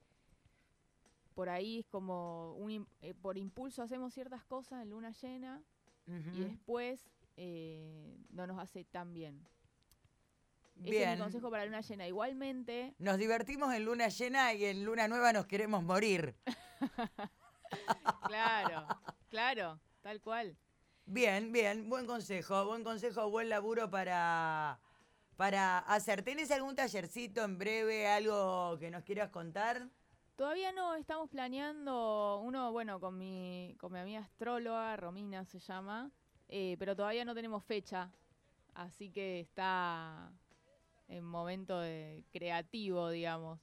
por 1.33 1.49
ahí 1.49 1.79
es 1.79 1.85
como 1.87 2.53
un 2.55 2.87
eh, 3.01 3.13
por 3.13 3.37
impulso 3.37 3.81
hacemos 3.81 4.13
ciertas 4.13 4.43
cosas 4.45 4.81
en 4.81 4.89
luna 4.89 5.11
llena 5.11 5.61
y 6.33 6.39
después 6.39 7.07
eh, 7.37 8.17
no 8.31 8.47
nos 8.47 8.59
hace 8.59 8.83
tan 8.83 9.13
bien. 9.13 9.45
Ese 10.81 10.89
es 10.89 10.91
Bien. 10.91 11.11
mi 11.11 11.17
consejo 11.19 11.51
para 11.51 11.65
luna 11.65 11.81
llena. 11.81 12.07
Igualmente, 12.07 12.95
Nos 12.99 13.17
divertimos 13.17 13.73
en 13.73 13.85
luna 13.85 14.07
llena 14.07 14.53
y 14.53 14.65
en 14.65 14.85
luna 14.85 15.07
nueva 15.07 15.33
nos 15.33 15.45
queremos 15.45 15.83
morir. 15.83 16.35
claro, 18.27 18.87
claro, 19.29 19.79
tal 20.01 20.21
cual. 20.21 20.57
Bien, 21.05 21.51
bien, 21.51 21.89
buen 21.89 22.05
consejo, 22.05 22.65
buen 22.65 22.83
consejo, 22.83 23.29
buen 23.29 23.49
laburo 23.49 23.89
para, 23.89 24.79
para 25.35 25.79
hacer. 25.79 26.23
¿Tenés 26.23 26.49
algún 26.51 26.75
tallercito 26.75 27.43
en 27.43 27.57
breve, 27.57 28.07
algo 28.07 28.77
que 28.79 28.89
nos 28.89 29.03
quieras 29.03 29.29
contar? 29.29 29.89
Todavía 30.39 30.71
no 30.71 30.95
estamos 30.95 31.29
planeando 31.29 32.39
uno, 32.41 32.71
bueno, 32.71 33.01
con 33.01 33.17
mi, 33.17 33.75
con 33.77 33.91
mi 33.91 33.99
amiga 33.99 34.21
astróloga, 34.21 34.95
Romina 34.95 35.43
se 35.43 35.59
llama, 35.59 36.11
eh, 36.47 36.77
pero 36.79 36.95
todavía 36.95 37.25
no 37.25 37.35
tenemos 37.35 37.61
fecha, 37.65 38.09
así 38.73 39.09
que 39.09 39.41
está 39.41 40.31
en 41.09 41.25
momento 41.25 41.81
de 41.81 42.23
creativo, 42.31 43.09
digamos. 43.09 43.59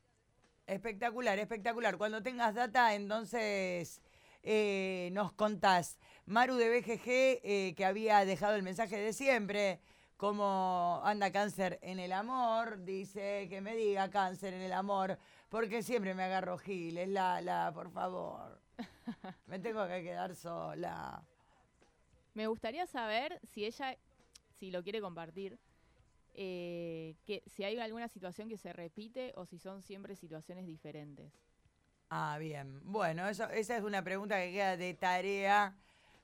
Espectacular, 0.66 1.38
espectacular. 1.38 1.96
Cuando 1.96 2.22
tengas 2.22 2.54
data, 2.54 2.94
entonces 2.94 4.02
eh, 4.42 5.08
nos 5.14 5.32
contás. 5.32 5.98
Maru 6.26 6.56
de 6.56 6.68
BGG, 6.68 7.08
eh, 7.08 7.74
que 7.74 7.86
había 7.86 8.22
dejado 8.26 8.54
el 8.54 8.62
mensaje 8.62 8.98
de 8.98 9.14
siempre, 9.14 9.80
cómo 10.18 11.00
anda 11.04 11.32
cáncer 11.32 11.78
en 11.80 11.98
el 12.00 12.12
amor, 12.12 12.84
dice 12.84 13.46
que 13.48 13.62
me 13.62 13.74
diga 13.74 14.10
cáncer 14.10 14.52
en 14.52 14.60
el 14.60 14.74
amor, 14.74 15.18
porque 15.48 15.82
siempre 15.82 16.14
me 16.14 16.24
agarro 16.24 16.58
giles, 16.58 17.08
Lala, 17.08 17.70
por 17.74 17.90
favor. 17.90 18.60
Me 19.46 19.58
tengo 19.58 19.86
que 19.86 20.02
quedar 20.02 20.34
sola. 20.34 21.22
Me 22.34 22.46
gustaría 22.46 22.86
saber 22.86 23.40
si 23.52 23.64
ella, 23.64 23.96
si 24.58 24.70
lo 24.70 24.82
quiere 24.82 25.00
compartir, 25.00 25.58
eh, 26.34 27.14
que 27.24 27.42
si 27.46 27.64
hay 27.64 27.78
alguna 27.78 28.08
situación 28.08 28.48
que 28.48 28.58
se 28.58 28.72
repite 28.72 29.32
o 29.36 29.46
si 29.46 29.58
son 29.58 29.80
siempre 29.82 30.14
situaciones 30.16 30.66
diferentes. 30.66 31.32
Ah, 32.10 32.36
bien. 32.38 32.80
Bueno, 32.84 33.26
eso, 33.26 33.48
esa 33.50 33.76
es 33.76 33.82
una 33.82 34.02
pregunta 34.04 34.36
que 34.36 34.52
queda 34.52 34.76
de 34.76 34.92
tarea 34.94 35.74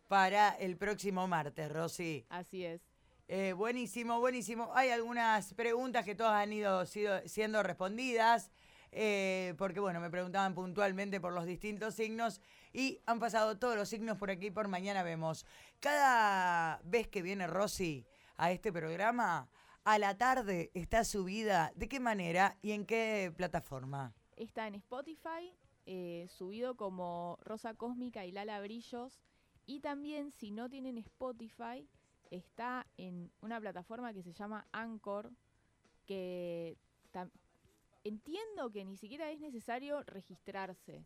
para 0.09 0.51
el 0.51 0.77
próximo 0.77 1.27
martes, 1.27 1.73
Rosy. 1.73 2.27
Así 2.29 2.65
es. 2.67 2.83
Eh, 3.29 3.55
buenísimo, 3.55 4.21
buenísimo. 4.21 4.71
Hay 4.75 4.91
algunas 4.91 5.55
preguntas 5.55 6.05
que 6.05 6.15
todas 6.15 6.35
han 6.35 6.53
ido 6.53 6.85
sido- 6.85 7.27
siendo 7.27 7.63
respondidas, 7.63 8.53
eh, 8.93 9.55
porque 9.57 9.81
bueno, 9.81 10.01
me 10.01 10.11
preguntaban 10.11 10.55
puntualmente 10.55 11.19
por 11.19 11.33
los 11.33 11.47
distintos 11.47 11.95
signos 11.95 12.43
y 12.75 13.01
han 13.07 13.19
pasado 13.19 13.59
todos 13.59 13.75
los 13.75 13.89
signos 13.89 14.19
por 14.19 14.31
aquí, 14.31 14.51
por 14.51 14.69
mañana 14.69 15.03
vemos. 15.03 15.47
Cada 15.81 16.79
vez 16.85 17.09
que 17.09 17.23
viene 17.23 17.47
Rosy 17.47 18.07
a 18.37 18.53
este 18.53 18.71
programa, 18.71 19.49
a 19.85 19.99
la 19.99 20.17
tarde 20.19 20.71
está 20.75 21.05
subida. 21.05 21.73
¿De 21.75 21.89
qué 21.89 22.01
manera 22.01 22.59
y 22.61 22.73
en 22.73 22.85
qué 22.85 23.33
plataforma? 23.35 24.15
Está 24.37 24.67
en 24.67 24.75
Spotify, 24.75 25.57
eh, 25.87 26.27
subido 26.29 26.77
como 26.77 27.39
Rosa 27.43 27.75
Cósmica 27.75 28.27
y 28.27 28.33
Lala 28.33 28.61
Brillos. 28.61 29.23
Y 29.65 29.81
también, 29.81 30.33
si 30.33 30.51
no 30.51 30.69
tienen 30.69 30.99
Spotify, 30.99 31.89
está 32.31 32.87
en 32.99 33.33
una 33.41 33.59
plataforma 33.59 34.13
que 34.13 34.23
se 34.23 34.33
llama 34.33 34.67
Anchor, 34.73 35.31
que 36.05 36.77
entiendo 38.05 38.71
que 38.71 38.85
ni 38.85 38.97
siquiera 38.97 39.31
es 39.31 39.41
necesario 39.41 40.03
registrarse. 40.05 41.05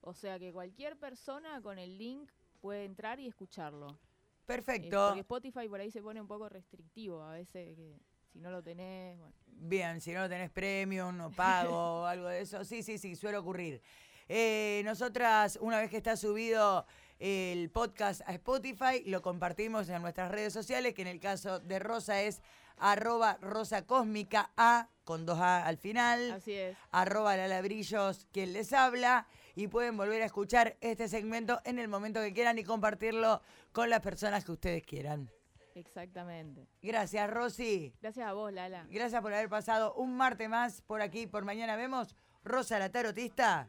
O 0.00 0.14
sea 0.14 0.38
que 0.38 0.52
cualquier 0.52 0.98
persona 0.98 1.60
con 1.60 1.78
el 1.78 1.98
link 1.98 2.30
puede 2.60 2.84
entrar 2.84 3.20
y 3.20 3.26
escucharlo. 3.26 3.90
Eh, 3.90 4.46
Perfecto. 4.46 5.06
porque 5.08 5.20
Spotify 5.20 5.68
por 5.68 5.80
ahí 5.80 5.90
se 5.90 6.02
pone 6.02 6.20
un 6.20 6.26
poco 6.26 6.48
restrictivo 6.48 7.22
a 7.22 7.32
veces, 7.32 7.76
que 7.76 8.00
si 8.32 8.40
no 8.40 8.50
lo 8.50 8.62
tenés, 8.62 9.18
bueno. 9.18 9.34
Bien, 9.46 10.00
si 10.00 10.12
no 10.12 10.28
tenés 10.28 10.50
premium 10.50 11.20
o 11.20 11.30
pago 11.30 12.00
o 12.02 12.04
algo 12.06 12.28
de 12.28 12.40
eso. 12.40 12.64
Sí, 12.64 12.82
sí, 12.82 12.98
sí, 12.98 13.14
suele 13.14 13.38
ocurrir. 13.38 13.82
Eh, 14.28 14.82
nosotras, 14.84 15.58
una 15.60 15.78
vez 15.78 15.90
que 15.90 15.96
está 15.96 16.16
subido 16.16 16.86
el 17.18 17.70
podcast 17.70 18.22
a 18.26 18.32
Spotify, 18.34 19.02
lo 19.06 19.22
compartimos 19.22 19.88
en 19.88 20.00
nuestras 20.00 20.30
redes 20.30 20.52
sociales, 20.52 20.94
que 20.94 21.02
en 21.02 21.08
el 21.08 21.20
caso 21.20 21.60
de 21.60 21.78
Rosa 21.78 22.22
es 22.22 22.40
arroba 22.76 23.38
rosa 23.42 23.86
cósmica 23.86 24.50
A 24.56 24.88
con 25.10 25.26
dos 25.26 25.40
A 25.40 25.66
al 25.66 25.76
final. 25.76 26.30
Así 26.30 26.52
es. 26.52 26.78
arroba 26.92 27.36
lalabrillos 27.36 28.28
quien 28.30 28.52
les 28.52 28.72
habla 28.72 29.26
y 29.56 29.66
pueden 29.66 29.96
volver 29.96 30.22
a 30.22 30.26
escuchar 30.26 30.76
este 30.80 31.08
segmento 31.08 31.60
en 31.64 31.80
el 31.80 31.88
momento 31.88 32.20
que 32.20 32.32
quieran 32.32 32.60
y 32.60 32.62
compartirlo 32.62 33.42
con 33.72 33.90
las 33.90 34.02
personas 34.02 34.44
que 34.44 34.52
ustedes 34.52 34.84
quieran. 34.84 35.28
Exactamente. 35.74 36.68
Gracias, 36.80 37.28
Rosy. 37.28 37.92
Gracias 38.00 38.24
a 38.24 38.34
vos, 38.34 38.52
Lala. 38.52 38.86
Gracias 38.88 39.20
por 39.20 39.34
haber 39.34 39.48
pasado 39.48 39.94
un 39.94 40.16
martes 40.16 40.48
más 40.48 40.80
por 40.82 41.02
aquí, 41.02 41.26
por 41.26 41.44
mañana 41.44 41.74
vemos. 41.74 42.14
Rosa 42.44 42.78
la 42.78 42.92
tarotista. 42.92 43.68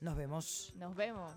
Nos 0.00 0.16
vemos. 0.16 0.72
Nos 0.74 0.96
vemos. 0.96 1.34